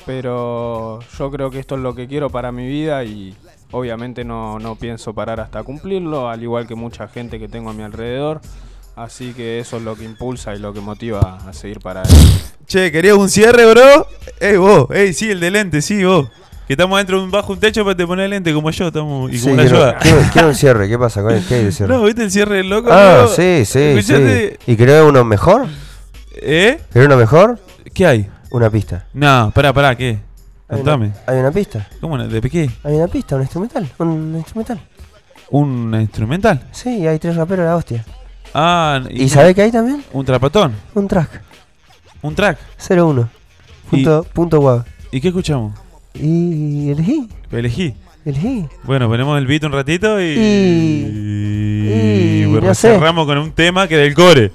pero 0.06 1.00
yo 1.18 1.30
creo 1.30 1.50
que 1.50 1.58
esto 1.58 1.74
es 1.74 1.80
lo 1.80 1.94
que 1.94 2.06
quiero 2.06 2.30
para 2.30 2.52
mi 2.52 2.66
vida 2.66 3.04
y 3.04 3.34
obviamente 3.70 4.24
no, 4.24 4.58
no 4.58 4.76
pienso 4.76 5.14
parar 5.14 5.40
hasta 5.40 5.62
cumplirlo, 5.62 6.28
al 6.28 6.42
igual 6.42 6.66
que 6.66 6.74
mucha 6.74 7.08
gente 7.08 7.38
que 7.38 7.48
tengo 7.48 7.70
a 7.70 7.72
mi 7.72 7.82
alrededor. 7.82 8.40
Así 8.96 9.32
que 9.32 9.60
eso 9.60 9.76
es 9.76 9.84
lo 9.84 9.94
que 9.94 10.04
impulsa 10.04 10.56
y 10.56 10.58
lo 10.58 10.72
que 10.72 10.80
motiva 10.80 11.38
a 11.46 11.52
seguir 11.52 11.78
para 11.78 12.00
adelante. 12.02 12.34
Che, 12.66 12.90
¿querías 12.90 13.16
un 13.16 13.28
cierre, 13.28 13.64
bro? 13.70 14.08
Ey, 14.40 14.56
vos, 14.56 14.90
ey, 14.90 15.12
sí, 15.12 15.30
el 15.30 15.38
de 15.38 15.52
lente, 15.52 15.82
sí, 15.82 16.04
vos. 16.04 16.28
Que 16.68 16.74
estamos 16.74 16.98
dentro 16.98 17.18
de 17.18 17.24
un 17.24 17.30
bajo 17.30 17.52
un 17.54 17.58
techo 17.58 17.82
para 17.82 17.96
te 17.96 18.06
poner 18.06 18.28
lente 18.30 18.52
como 18.52 18.70
yo, 18.70 18.88
estamos. 18.88 19.32
Y 19.32 19.40
como 19.40 19.56
la 19.56 19.62
quiero, 19.62 19.76
ayuda. 19.78 19.98
quiero- 19.98 20.20
quiero 20.32 20.48
un 20.48 20.54
cierre. 20.54 20.88
¿Qué 20.88 20.98
pasa 20.98 21.22
con 21.22 21.32
él? 21.32 21.42
¿Qué 21.48 21.54
hay 21.54 21.64
de 21.64 21.72
cierre? 21.72 21.94
No, 21.94 22.02
¿viste 22.04 22.22
el 22.22 22.30
cierre 22.30 22.56
del 22.58 22.68
loco? 22.68 22.90
ah, 22.92 23.26
sí, 23.34 23.64
sí, 23.64 23.78
¿Escuchaste? 23.80 24.58
sí. 24.64 24.72
¿Y 24.72 24.76
querés 24.76 25.02
uno 25.02 25.24
mejor? 25.24 25.66
¿Eh? 26.36 26.78
¿Querés 26.92 27.06
uno 27.08 27.16
mejor? 27.16 27.58
¿Qué 27.94 28.06
hay? 28.06 28.28
Una 28.50 28.70
pista. 28.70 29.06
No, 29.14 29.50
pará, 29.54 29.72
pará, 29.72 29.96
¿qué? 29.96 30.18
Hay 30.68 30.76
Contame. 30.76 31.06
una, 31.06 31.14
hay 31.26 31.38
una 31.38 31.50
pista. 31.50 31.88
¿Cómo? 32.00 32.18
¿De 32.18 32.40
qué? 32.42 32.70
Hay 32.84 32.94
una 32.94 33.08
pista, 33.08 33.36
un 33.36 33.42
instrumental. 33.42 33.88
Un 33.98 34.34
instrumental. 34.36 34.80
¿Un 35.50 35.96
instrumental? 35.98 36.62
Sí, 36.72 37.06
hay 37.06 37.18
tres 37.18 37.34
raperos 37.36 37.64
de 37.64 37.70
la 37.70 37.76
hostia. 37.76 38.04
Ah, 38.52 39.00
¿Y, 39.08 39.28
sabés 39.30 39.54
qué 39.54 39.62
hay 39.62 39.72
también? 39.72 40.04
Un 40.12 40.24
trapatón. 40.26 40.74
Un 40.94 41.08
track. 41.08 41.42
Un 42.20 42.34
track. 42.34 42.58
01. 42.90 43.26
Punto, 43.90 44.26
punto 44.34 44.60
guau. 44.60 44.84
¿Y 45.10 45.20
qué 45.22 45.28
escuchamos? 45.28 45.72
Y 46.14 46.90
elegí. 46.90 47.28
Elegí. 47.50 47.94
Elegí. 48.24 48.66
Bueno, 48.84 49.08
ponemos 49.08 49.38
el 49.38 49.46
beat 49.46 49.64
un 49.64 49.72
ratito 49.72 50.20
y. 50.20 50.34
Y- 50.36 52.44
bueno, 52.46 52.68
no 52.68 52.74
sé. 52.74 52.92
cerramos 52.92 53.26
con 53.26 53.38
un 53.38 53.52
tema 53.52 53.88
que 53.88 53.96
del 53.96 54.14
core. 54.14 54.52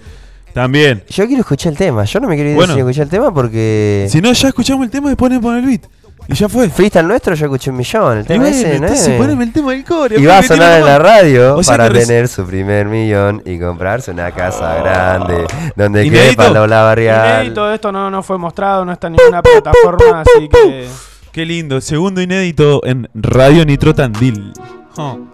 También. 0.54 1.04
Yo 1.10 1.26
quiero 1.26 1.42
escuchar 1.42 1.72
el 1.72 1.78
tema. 1.78 2.04
Yo 2.06 2.20
no 2.20 2.28
me 2.28 2.36
quiero 2.36 2.52
ir 2.52 2.56
Bueno. 2.56 2.74
sin 2.74 2.80
escuchar 2.82 3.04
el 3.04 3.10
tema 3.10 3.34
porque. 3.34 4.08
Si 4.10 4.22
no, 4.22 4.32
ya 4.34 4.48
escuchamos 4.50 4.86
el 4.86 4.92
tema 4.92 5.08
y 5.08 5.12
después 5.12 5.30
ponemos 5.32 5.58
el 5.58 5.66
beat. 5.66 5.82
Y 6.28 6.36
ya 6.36 6.48
fue. 6.48 6.70
Freestyle 6.70 7.08
nuestro 7.08 7.34
yo 7.36 7.46
escuché 7.48 7.72
un 7.72 7.78
millón. 7.78 8.18
El 8.20 8.24
Y 8.24 8.28
tema 8.28 8.44
bueno, 8.44 8.56
ese, 8.56 8.68
¿no? 8.70 8.74
entonces 8.76 9.08
es? 9.08 9.18
poneme 9.18 9.44
el 9.44 9.52
tema 9.52 9.72
del 9.72 9.84
core. 9.84 10.20
Y 10.20 10.26
va 10.26 10.38
a 10.38 10.44
sonar 10.44 10.80
en 10.80 10.86
la 10.86 11.00
radio 11.00 11.56
O 11.58 11.64
sea 11.64 11.76
para 11.78 11.92
tener 11.92 12.28
su 12.28 12.46
primer 12.46 12.86
millón 12.88 13.42
y 13.46 13.60
comprarse 13.60 14.12
una 14.12 14.32
casa 14.32 14.76
grande 14.76 15.46
donde 15.76 16.10
quepa 16.10 16.50
la 16.50 16.82
barrial. 16.84 17.42
Inédito 17.42 17.74
esto 17.74 17.92
no, 17.92 18.10
no 18.12 18.22
fue 18.24 18.38
mostrado, 18.38 18.86
no 18.86 18.94
está 18.94 19.08
en 19.08 19.14
ninguna 19.14 19.42
plataforma, 19.42 20.22
así 20.22 20.48
que 20.48 20.88
Qué 21.34 21.46
lindo. 21.48 21.82
Segundo 21.82 22.22
inédito 22.22 22.86
en 22.86 23.10
Radio 23.16 23.66
Nitro 23.66 23.96
Tandil. 23.96 24.54
Yeah, 24.96 25.26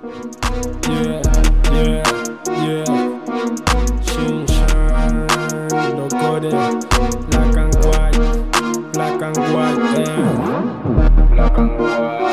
yeah, 1.74 2.04
yeah. 2.64 2.86
Shin 4.02 4.46
Shan, 4.48 5.28
los 5.98 6.14
core, 6.14 6.50
black 7.30 7.58
and 7.58 7.76
white, 7.84 8.18
black 8.94 9.22
and 9.22 9.38
white. 9.54 9.76
Black 11.34 11.58
and 11.58 11.72
white, 11.78 12.30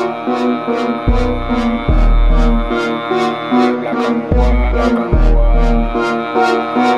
black 3.82 4.06
and 4.06 4.22
white, 4.30 4.70
black 4.70 4.94
and 4.94 5.10
white. 5.34 6.95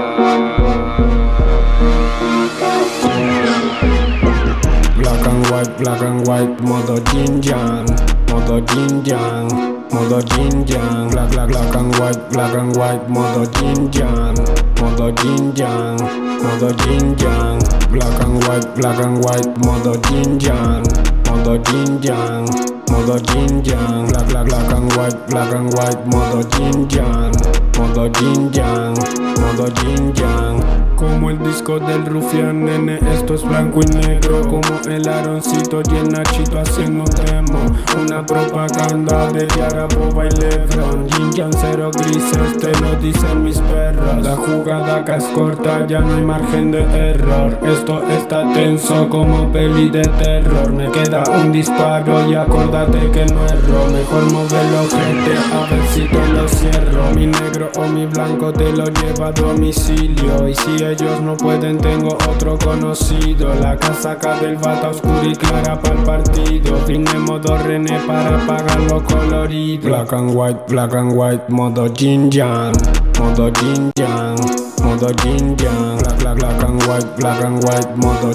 Black 5.78 6.02
and 6.02 6.26
white, 6.26 6.60
modo 6.60 6.98
yin 7.14 7.40
yang, 7.42 7.86
modo 8.30 8.58
yin 8.74 9.04
yang, 9.04 9.46
modo 9.92 10.18
yin 10.34 10.66
yang, 10.66 11.08
black, 11.10 11.30
black, 11.30 11.48
black 11.48 11.74
and 11.76 11.94
white, 11.98 12.30
black 12.30 12.54
and 12.54 12.76
white, 12.76 13.08
modo 13.08 13.44
yin 13.62 13.90
yang, 13.92 14.34
modo 14.80 15.06
yin 15.22 15.54
yang, 15.54 15.96
modo 16.42 16.70
yin 16.84 17.16
yang, 17.18 17.58
black 17.90 18.20
and 18.20 18.42
white, 18.44 18.74
black 18.74 18.98
and 19.00 19.24
white, 19.24 19.48
modo 19.64 19.94
yin 20.10 20.40
yang, 20.40 20.82
modo 21.30 21.54
yin 21.70 22.02
yang, 22.02 22.44
modo 22.90 23.16
yin 23.34 23.64
yang, 23.64 24.08
black, 24.08 24.26
black, 24.28 24.46
black 24.48 24.72
and 24.72 24.92
white, 24.96 25.18
black 25.30 25.54
and 25.54 25.72
white, 25.74 26.06
modo 26.06 26.42
yin 26.58 26.90
yang, 26.90 27.57
modo 27.78 28.10
yin 28.20 28.50
yang, 28.52 28.94
modo 29.38 29.66
yin 29.82 30.12
yang. 30.14 30.58
Como 30.98 31.30
el 31.30 31.38
disco 31.38 31.78
del 31.78 32.04
rufián, 32.06 32.64
nene, 32.64 32.98
esto 33.14 33.34
es 33.34 33.44
blanco 33.44 33.78
y 33.80 33.94
negro. 33.94 34.42
Como 34.42 34.80
el 34.90 35.08
aroncito 35.08 35.80
y 35.92 35.96
el 35.96 36.08
nachito 36.08 36.58
haciendo 36.58 37.04
demo. 37.04 37.60
Una 38.00 38.26
propaganda 38.26 39.30
de 39.30 39.46
Yara, 39.56 39.86
Boba 39.86 40.26
y 40.26 40.30
Lebron. 40.30 41.06
Yin 41.06 41.32
Yang, 41.32 41.52
cero 41.60 41.90
grises, 41.94 42.58
te 42.58 42.72
lo 42.80 42.96
dicen 42.96 43.44
mis 43.44 43.58
perros. 43.58 44.24
La 44.24 44.34
jugada 44.34 44.96
acá 44.96 45.18
es 45.18 45.24
corta, 45.26 45.86
ya 45.86 46.00
no 46.00 46.16
hay 46.16 46.22
margen 46.22 46.72
de 46.72 46.82
error. 46.82 47.56
Esto 47.62 48.02
está 48.08 48.52
tenso 48.52 49.08
como 49.08 49.52
peli 49.52 49.90
de 49.90 50.02
terror. 50.02 50.72
Me 50.72 50.90
queda 50.90 51.22
un 51.40 51.52
disparo 51.52 52.28
y 52.28 52.34
acordate 52.34 52.98
que 53.12 53.24
no 53.26 53.46
erro 53.46 53.86
Mejor 53.92 54.32
mover 54.32 54.64
los 54.72 54.92
gente, 54.92 55.32
a 55.54 55.70
ver 55.70 55.86
si 55.94 56.08
te 56.08 56.32
lo 56.32 56.48
cierro. 56.48 57.14
Mi 57.14 57.26
negro 57.26 57.67
o 57.76 57.86
mi 57.88 58.06
blanco 58.06 58.52
te 58.52 58.72
lo 58.72 58.84
lleva 58.86 59.28
a 59.28 59.32
domicilio. 59.32 60.48
Y 60.48 60.54
si 60.54 60.84
ellos 60.84 61.20
no 61.20 61.36
pueden 61.36 61.78
tengo 61.78 62.16
otro 62.28 62.58
conocido. 62.58 63.54
La 63.54 63.76
casaca 63.76 64.38
del 64.40 64.56
bata 64.56 64.90
oscura 64.90 65.24
y 65.24 65.34
clara 65.34 65.80
para 65.80 65.94
el 65.94 66.04
partido. 66.04 66.78
Vine 66.86 67.18
modo 67.18 67.56
René 67.58 67.98
para 68.06 68.42
apagar 68.42 68.80
lo 68.80 69.02
colorido. 69.04 69.88
Black 69.88 70.12
and 70.12 70.34
white, 70.34 70.60
black 70.68 70.94
and 70.94 71.12
white, 71.12 71.48
modo 71.48 71.86
yin 71.94 72.30
yang 72.30 72.72
Modo 73.18 73.50
yang, 73.98 74.38
modo 74.78 75.10
yang 75.26 75.56
Black, 75.58 76.18
black, 76.20 76.38
black 76.38 76.62
and 76.62 76.82
white, 76.86 77.16
black 77.18 77.42
and 77.42 77.64
white, 77.64 77.96
modo 77.96 78.30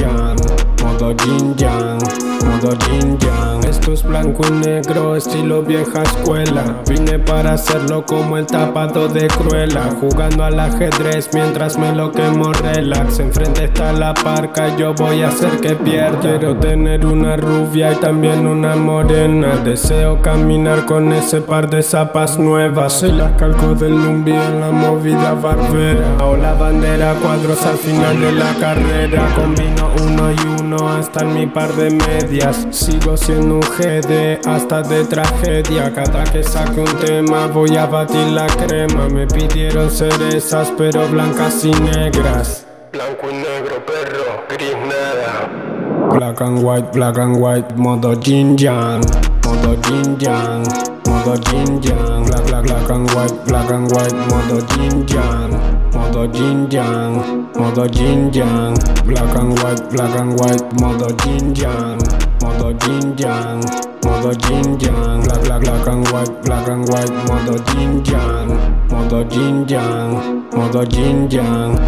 yang 0.00 0.61
Modo 0.82 1.14
yin 1.24 1.54
yang, 1.56 1.98
modo 2.44 2.76
yin 2.86 3.18
yang. 3.18 3.62
Esto 3.68 3.92
es 3.92 4.02
blanco 4.02 4.42
y 4.48 4.52
negro, 4.52 5.16
estilo 5.16 5.62
vieja 5.62 6.02
escuela. 6.02 6.62
Vine 6.88 7.18
para 7.18 7.54
hacerlo 7.54 8.04
como 8.06 8.36
el 8.36 8.46
tapado 8.46 9.08
de 9.08 9.26
Cruella. 9.28 9.90
Jugando 10.00 10.44
al 10.44 10.60
ajedrez 10.60 11.30
mientras 11.32 11.78
me 11.78 11.92
lo 11.92 12.12
quemo 12.12 12.52
relax. 12.52 13.18
Enfrente 13.18 13.64
está 13.64 13.92
la 13.92 14.14
parca, 14.14 14.76
yo 14.76 14.94
voy 14.94 15.22
a 15.22 15.28
hacer 15.28 15.58
que 15.60 15.74
pierda. 15.74 16.20
Quiero 16.20 16.56
tener 16.56 17.06
una 17.06 17.36
rubia 17.36 17.92
y 17.92 17.96
también 17.96 18.46
una 18.46 18.76
morena. 18.76 19.56
Deseo 19.64 20.20
caminar 20.22 20.84
con 20.84 21.12
ese 21.12 21.40
par 21.40 21.70
de 21.70 21.82
zapas 21.82 22.38
nuevas. 22.38 22.92
Soy 22.92 23.12
la 23.12 23.36
calco 23.36 23.74
del 23.74 23.94
Lumbi 23.94 24.32
en 24.32 24.60
la 24.60 24.70
movida 24.70 25.32
barbera. 25.32 26.24
O 26.24 26.36
la 26.36 26.54
bandera 26.54 27.14
cuadros 27.14 27.64
al 27.66 27.78
final 27.78 28.20
de 28.20 28.32
la 28.32 28.54
carrera. 28.60 29.22
Combino 29.34 29.90
uno 30.06 30.30
y 30.30 30.60
uno 30.60 30.71
hasta 30.76 31.20
en 31.20 31.34
mi 31.34 31.46
par 31.46 31.72
de 31.74 31.90
medias. 31.90 32.66
Sigo 32.70 33.16
siendo 33.16 33.56
un 33.56 33.60
GD 33.60 34.46
hasta 34.46 34.82
de 34.82 35.04
tragedia. 35.04 35.92
Cada 35.92 36.24
que 36.24 36.42
saque 36.42 36.80
un 36.80 36.96
tema 36.98 37.46
voy 37.46 37.76
a 37.76 37.86
batir 37.86 38.26
la 38.28 38.46
crema. 38.46 39.08
Me 39.08 39.26
pidieron 39.26 39.90
cerezas 39.90 40.72
pero 40.76 41.08
blancas 41.08 41.64
y 41.64 41.70
negras. 41.70 42.66
Blanco 42.92 43.30
y 43.30 43.34
negro 43.34 43.84
perro, 43.86 44.44
gris 44.48 44.76
nada. 44.88 45.72
Black 46.12 46.42
and 46.42 46.62
white, 46.62 46.92
black 46.92 47.16
and 47.18 47.36
white, 47.36 47.74
modo 47.76 48.12
yin 48.12 48.58
yang, 48.58 49.00
modo 49.46 49.74
yin 49.88 50.18
yang, 50.20 50.62
modo 51.06 51.34
yin 51.50 51.80
yang, 51.82 52.26
black, 52.26 52.44
black, 52.46 52.64
black 52.64 52.90
and 52.90 53.10
white, 53.14 53.44
black 53.46 53.70
and 53.70 53.90
white, 53.92 54.14
modo 54.28 54.60
yin 54.76 55.06
yang, 55.08 55.50
modo 55.94 56.24
yin 56.34 56.70
yang, 56.70 57.21
modo 57.62 57.86
yin 57.94 58.26
yang, 58.34 58.74
black 59.06 59.36
and 59.38 59.54
white, 59.62 59.82
black 59.94 60.18
and 60.18 60.34
white, 60.40 60.66
modo 60.82 61.06
yin 61.22 61.54
yang, 61.54 61.94
modo 62.42 62.74
yin 62.82 63.14
yang, 63.16 63.62
modo 64.02 64.34
yin 64.50 64.74
yang, 64.82 65.22
black, 65.22 65.42
black, 65.46 65.62
black 65.62 65.86
and 65.86 66.02
white, 66.10 66.42
black 66.42 66.66
and 66.66 66.88
white, 66.90 67.14
modo 67.30 67.54
yin 67.70 68.02
yang, 68.02 68.50
modo 68.90 69.22
yin 69.30 69.64
yang, 69.68 70.10
modo 70.50 70.82
yin 70.90 71.30
yang. 71.30 71.78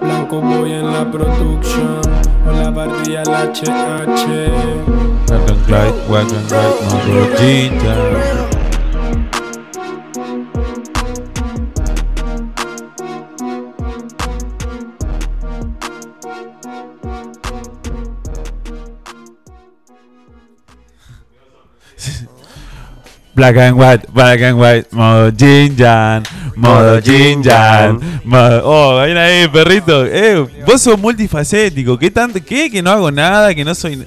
Blanco 0.00 0.40
voy 0.42 0.72
en 0.72 0.92
la 0.92 1.10
producción, 1.10 2.02
la 2.44 2.70
barbilla 2.70 3.22
el 3.22 3.32
HH. 3.32 4.28
Black 5.28 5.48
and 5.48 5.64
white, 5.64 5.96
black 6.08 6.28
and 6.28 6.52
white, 6.52 6.76
modo 6.92 7.36
ginger. 7.38 8.57
Black 23.38 23.56
and 23.56 23.78
white, 23.78 24.06
black 24.12 24.42
and 24.42 24.60
white, 24.60 24.88
modo 24.90 25.30
Jinjan, 25.30 26.24
modo 26.56 27.00
Jinjan. 27.00 28.00
modo- 28.24 28.62
Oh, 28.64 28.96
ven 28.96 29.16
ahí, 29.16 29.46
perrito. 29.46 30.04
Eh, 30.04 30.44
vos 30.66 30.82
sos 30.82 30.98
multifacético. 30.98 31.96
¿Qué 31.96 32.10
tanto? 32.10 32.40
¿Qué? 32.44 32.68
Que 32.68 32.82
no 32.82 32.90
hago 32.90 33.12
nada, 33.12 33.54
que 33.54 33.64
no 33.64 33.76
soy. 33.76 34.04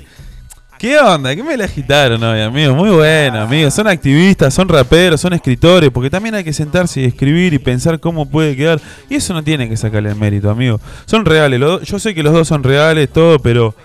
¿Qué 0.77 0.99
onda? 0.99 1.33
¿Qué 1.33 1.43
me 1.43 1.55
la 1.55 1.63
agitaron 1.63 2.21
hoy, 2.21 2.41
amigo? 2.41 2.75
Muy 2.75 2.89
bueno, 2.89 3.39
amigos. 3.39 3.73
Son 3.73 3.87
activistas, 3.87 4.53
son 4.53 4.67
raperos, 4.67 5.21
son 5.21 5.31
escritores, 5.31 5.89
porque 5.91 6.09
también 6.09 6.35
hay 6.35 6.43
que 6.43 6.51
sentarse 6.51 6.99
y 6.99 7.05
escribir 7.05 7.53
y 7.53 7.59
pensar 7.59 8.01
cómo 8.01 8.27
puede 8.29 8.57
quedar. 8.57 8.81
Y 9.09 9.15
eso 9.15 9.33
no 9.33 9.41
tiene 9.43 9.69
que 9.69 9.77
sacarle 9.77 10.09
el 10.09 10.15
mérito, 10.17 10.49
amigo. 10.49 10.81
Son 11.05 11.23
reales. 11.23 11.57
yo 11.85 11.99
sé 11.99 12.13
que 12.13 12.21
los 12.21 12.33
dos 12.33 12.49
son 12.49 12.63
reales, 12.63 13.07
todo, 13.13 13.39
pero 13.39 13.75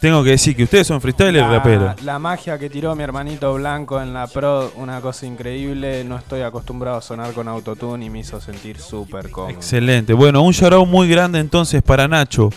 tengo 0.00 0.24
que 0.24 0.30
decir 0.30 0.56
que 0.56 0.64
ustedes 0.64 0.86
son 0.86 1.00
freestyle 1.00 1.36
y 1.36 1.40
rapero. 1.40 1.94
La 2.04 2.18
magia 2.18 2.58
que 2.58 2.70
tiró 2.70 2.96
mi 2.96 3.02
hermanito 3.02 3.52
Blanco 3.54 4.00
en 4.00 4.14
la 4.14 4.26
pro, 4.26 4.72
una 4.76 5.00
cosa 5.02 5.26
increíble. 5.26 6.04
No 6.04 6.16
estoy 6.16 6.40
acostumbrado 6.40 6.96
a 6.96 7.02
sonar 7.02 7.34
con 7.34 7.46
autotune 7.48 8.06
y 8.06 8.10
me 8.10 8.20
hizo 8.20 8.40
sentir 8.40 8.78
súper 8.78 9.30
cómodo. 9.30 9.50
Excelente. 9.50 10.14
Bueno, 10.14 10.42
un 10.42 10.52
shout 10.52 10.88
muy 10.88 11.06
grande 11.06 11.38
entonces 11.38 11.82
para 11.82 12.08
Nacho, 12.08 12.48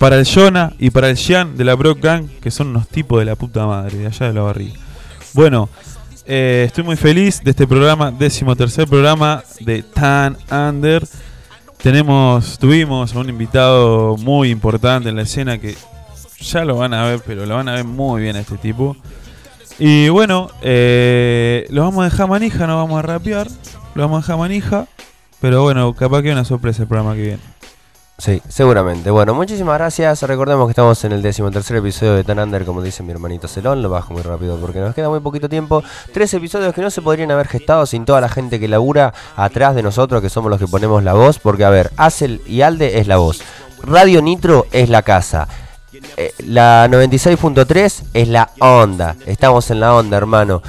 para 0.00 0.16
el 0.16 0.26
Jonah 0.26 0.72
y 0.80 0.90
para 0.90 1.08
el 1.10 1.16
Jean 1.16 1.56
de 1.56 1.64
la 1.64 1.76
Brock 1.76 2.00
Gang, 2.00 2.26
que 2.40 2.50
son 2.50 2.68
unos 2.68 2.88
tipos 2.88 3.20
de 3.20 3.26
la 3.26 3.36
puta 3.36 3.64
madre, 3.66 3.98
de 3.98 4.06
allá 4.08 4.26
de 4.26 4.32
la 4.32 4.42
barriga. 4.42 4.74
Bueno, 5.32 5.68
eh, 6.26 6.64
estoy 6.66 6.82
muy 6.82 6.96
feliz 6.96 7.40
de 7.44 7.52
este 7.52 7.68
programa, 7.68 8.10
décimo 8.10 8.56
tercer 8.56 8.88
programa 8.88 9.44
de 9.60 9.84
Tan 9.84 10.36
Under. 10.50 11.06
Tenemos, 11.80 12.58
tuvimos 12.58 13.14
a 13.14 13.18
un 13.20 13.28
invitado 13.28 14.16
muy 14.16 14.50
importante 14.50 15.08
en 15.08 15.16
la 15.16 15.22
escena 15.22 15.58
que 15.58 15.76
ya 16.40 16.64
lo 16.64 16.76
van 16.76 16.94
a 16.94 17.04
ver, 17.04 17.20
pero 17.26 17.46
lo 17.46 17.54
van 17.54 17.68
a 17.68 17.74
ver 17.74 17.84
muy 17.84 18.22
bien 18.22 18.36
este 18.36 18.56
tipo. 18.56 18.96
Y 19.78 20.08
bueno, 20.08 20.50
eh, 20.62 21.66
lo 21.70 21.82
vamos 21.82 22.02
a 22.02 22.10
dejar 22.10 22.28
manija, 22.28 22.66
no 22.66 22.76
vamos 22.76 22.98
a 22.98 23.02
rapear, 23.02 23.48
lo 23.94 24.02
vamos 24.02 24.18
a 24.18 24.20
dejar 24.20 24.38
manija. 24.38 24.86
Pero 25.40 25.62
bueno, 25.62 25.94
capaz 25.94 26.20
que 26.20 26.28
hay 26.28 26.32
una 26.32 26.44
sorpresa 26.44 26.82
el 26.82 26.88
programa 26.88 27.14
que 27.14 27.22
viene. 27.22 27.40
Sí, 28.18 28.42
seguramente. 28.46 29.10
Bueno, 29.10 29.32
muchísimas 29.32 29.78
gracias. 29.78 30.22
Recordemos 30.24 30.66
que 30.66 30.72
estamos 30.72 31.02
en 31.04 31.12
el 31.12 31.22
decimotercer 31.22 31.78
episodio 31.78 32.14
de 32.16 32.22
Tan 32.22 32.38
Under, 32.38 32.66
como 32.66 32.82
dice 32.82 33.02
mi 33.02 33.12
hermanito 33.12 33.48
Celón. 33.48 33.82
Lo 33.82 33.88
bajo 33.88 34.12
muy 34.12 34.20
rápido 34.20 34.58
porque 34.58 34.78
nos 34.80 34.94
queda 34.94 35.08
muy 35.08 35.20
poquito 35.20 35.48
tiempo. 35.48 35.82
Tres 36.12 36.34
episodios 36.34 36.74
que 36.74 36.82
no 36.82 36.90
se 36.90 37.00
podrían 37.00 37.30
haber 37.30 37.48
gestado 37.48 37.86
sin 37.86 38.04
toda 38.04 38.20
la 38.20 38.28
gente 38.28 38.60
que 38.60 38.68
labura 38.68 39.14
atrás 39.36 39.74
de 39.74 39.82
nosotros, 39.82 40.20
que 40.20 40.28
somos 40.28 40.50
los 40.50 40.60
que 40.60 40.66
ponemos 40.66 41.02
la 41.02 41.14
voz. 41.14 41.38
Porque, 41.38 41.64
a 41.64 41.70
ver, 41.70 41.90
Acel 41.96 42.42
y 42.46 42.60
Alde 42.60 42.98
es 42.98 43.06
la 43.06 43.16
voz. 43.16 43.40
Radio 43.82 44.20
Nitro 44.20 44.66
es 44.70 44.90
la 44.90 45.00
casa. 45.00 45.48
Eh, 46.16 46.32
la 46.46 46.88
96.3 46.88 48.02
es 48.14 48.28
la 48.28 48.50
onda. 48.58 49.16
Estamos 49.26 49.70
en 49.70 49.80
la 49.80 49.94
onda, 49.94 50.16
hermano. 50.16 50.62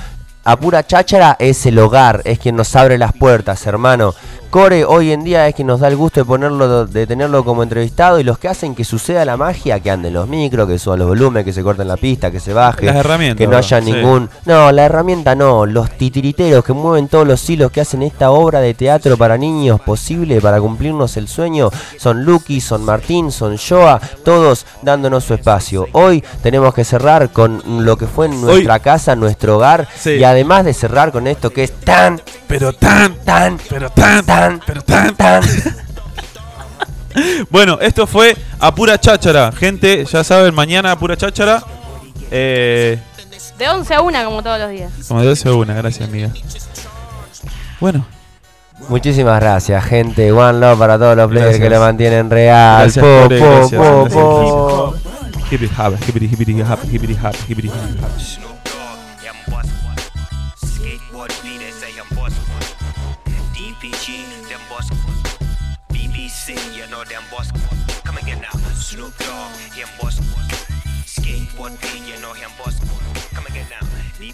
A 0.44 0.56
pura 0.58 0.86
cháchara 0.86 1.36
es 1.40 1.66
el 1.66 1.78
hogar, 1.78 2.22
es 2.26 2.40
quien 2.40 2.56
nos 2.56 2.76
abre 2.76 2.98
las 2.98 3.14
puertas, 3.14 3.66
hermano. 3.68 4.16
Core 4.52 4.84
hoy 4.84 5.14
en 5.14 5.24
día 5.24 5.48
es 5.48 5.56
quien 5.56 5.68
nos 5.70 5.80
da 5.80 5.88
el 5.88 5.96
gusto 5.96 6.20
de 6.20 6.26
ponerlo, 6.26 6.86
de 6.86 7.08
tenerlo 7.08 7.46
como 7.46 7.64
entrevistado 7.64 8.20
y 8.20 8.24
los 8.26 8.38
que 8.38 8.50
hacen 8.50 8.76
que 8.76 8.84
suceda 8.84 9.24
la 9.24 9.38
magia, 9.38 9.80
que 9.80 9.90
anden 9.90 10.14
los 10.14 10.28
micros, 10.28 10.68
que 10.68 10.78
suban 10.78 11.00
los 11.00 11.08
volúmenes, 11.08 11.46
que 11.46 11.54
se 11.54 11.64
corten 11.64 11.88
la 11.88 11.96
pista, 11.96 12.32
que 12.32 12.42
se 12.42 12.52
baje, 12.52 12.86
Las 12.86 12.98
herramientas, 12.98 13.38
que 13.38 13.48
no 13.48 13.56
haya 13.56 13.82
Sí. 13.82 13.90
ningún, 13.94 14.30
no, 14.44 14.70
la 14.74 14.84
herramienta 14.84 15.36
no, 15.36 15.66
los 15.66 15.90
titiriteros 15.92 16.66
que 16.66 16.74
mueven 16.74 17.08
todos 17.08 17.26
los 17.26 17.50
hilos 17.50 17.72
que 17.72 17.80
hacen 17.80 18.02
esta 18.02 18.32
obra 18.32 18.60
de 18.60 18.74
teatro 18.74 19.16
para 19.16 19.38
niños 19.38 19.80
posible 19.80 20.42
para 20.42 20.60
cumplirnos 20.60 21.16
el 21.16 21.30
sueño 21.30 21.70
son 21.98 22.26
Lucky, 22.26 22.60
son 22.60 22.84
Martín, 22.84 23.32
son 23.32 23.56
Joa, 23.58 24.02
todos 24.26 24.66
dándonos 24.82 25.24
su 25.24 25.34
espacio. 25.34 25.88
Hoy 25.94 26.22
tenemos 26.44 26.74
que 26.74 26.84
cerrar 26.84 27.30
con 27.32 27.64
lo 27.86 27.96
que 27.96 28.06
fue 28.06 28.28
nuestra 28.28 28.80
casa, 28.80 29.16
nuestro 29.16 29.56
hogar 29.56 29.88
Sí. 29.98 30.10
y 30.16 30.26
además 30.26 30.66
de 30.66 30.74
cerrar 30.74 31.14
con 31.14 31.26
esto 31.28 31.52
que 31.52 31.64
es 31.64 31.72
tan, 31.72 32.20
Pero 32.50 32.74
tan, 32.74 33.16
tan, 33.24 33.58
pero 33.70 33.90
tan, 33.92 34.26
tan, 34.26 34.41
pero 34.66 34.82
tan. 34.84 35.16
tan. 35.16 35.42
Bueno, 37.50 37.78
esto 37.82 38.08
fue 38.08 38.36
a 38.60 38.74
pura 38.74 38.98
cháchara. 39.00 39.52
Gente, 39.52 40.06
ya 40.06 40.24
saben, 40.24 40.54
mañana 40.56 40.92
a 40.94 40.96
pura 40.98 41.18
cháchara. 41.18 41.62
Eh, 42.32 42.98
De 43.58 43.68
11 43.70 43.94
a 43.94 44.02
1 44.02 44.26
como 44.26 44.42
todos 44.42 44.60
los 44.60 44.70
días. 44.72 44.92
como 45.08 45.20
de 45.22 45.28
12 45.28 45.50
a 45.50 45.54
1, 45.54 45.76
gracias, 45.76 46.08
amiga. 46.08 46.30
Bueno, 47.80 48.06
Muchísimas 48.90 49.40
gracias, 49.40 49.84
gente. 49.86 50.32
One 50.32 50.60
love 50.60 50.80
para 50.80 50.98
todos 50.98 51.16
los 51.16 51.28
players 51.30 51.50
Gracias. 51.60 51.64
que 51.64 51.70
le 51.70 51.80
mantienen 51.80 52.30
real. 52.32 52.82
Gracias, 52.92 53.04
Po, 53.06 53.30
po, 53.30 53.36
gracias, 53.36 53.80
po, 53.82 54.08
po. 54.10 54.96
keep 55.50 55.62
it 55.62 55.72
hap, 55.78 55.94
keep 56.00 56.16
it, 56.16 56.30
keep 56.38 56.50
it 56.50 57.18
hap, 57.20 57.36
keep 57.48 58.51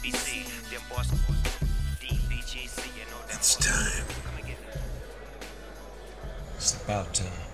BBC, 0.07 0.71
them 0.71 0.81
boss 0.89 1.09
one. 1.27 1.37
DPG, 1.99 2.69
you 2.95 3.03
know 3.11 3.19
them 3.27 3.35
It's 3.35 3.55
boss 3.57 3.67
one. 3.67 3.75
time. 3.75 4.05
Come 4.25 4.37
again 4.43 4.55
now. 4.73 4.81
It's 6.55 6.81
about 6.81 7.13
time. 7.13 7.46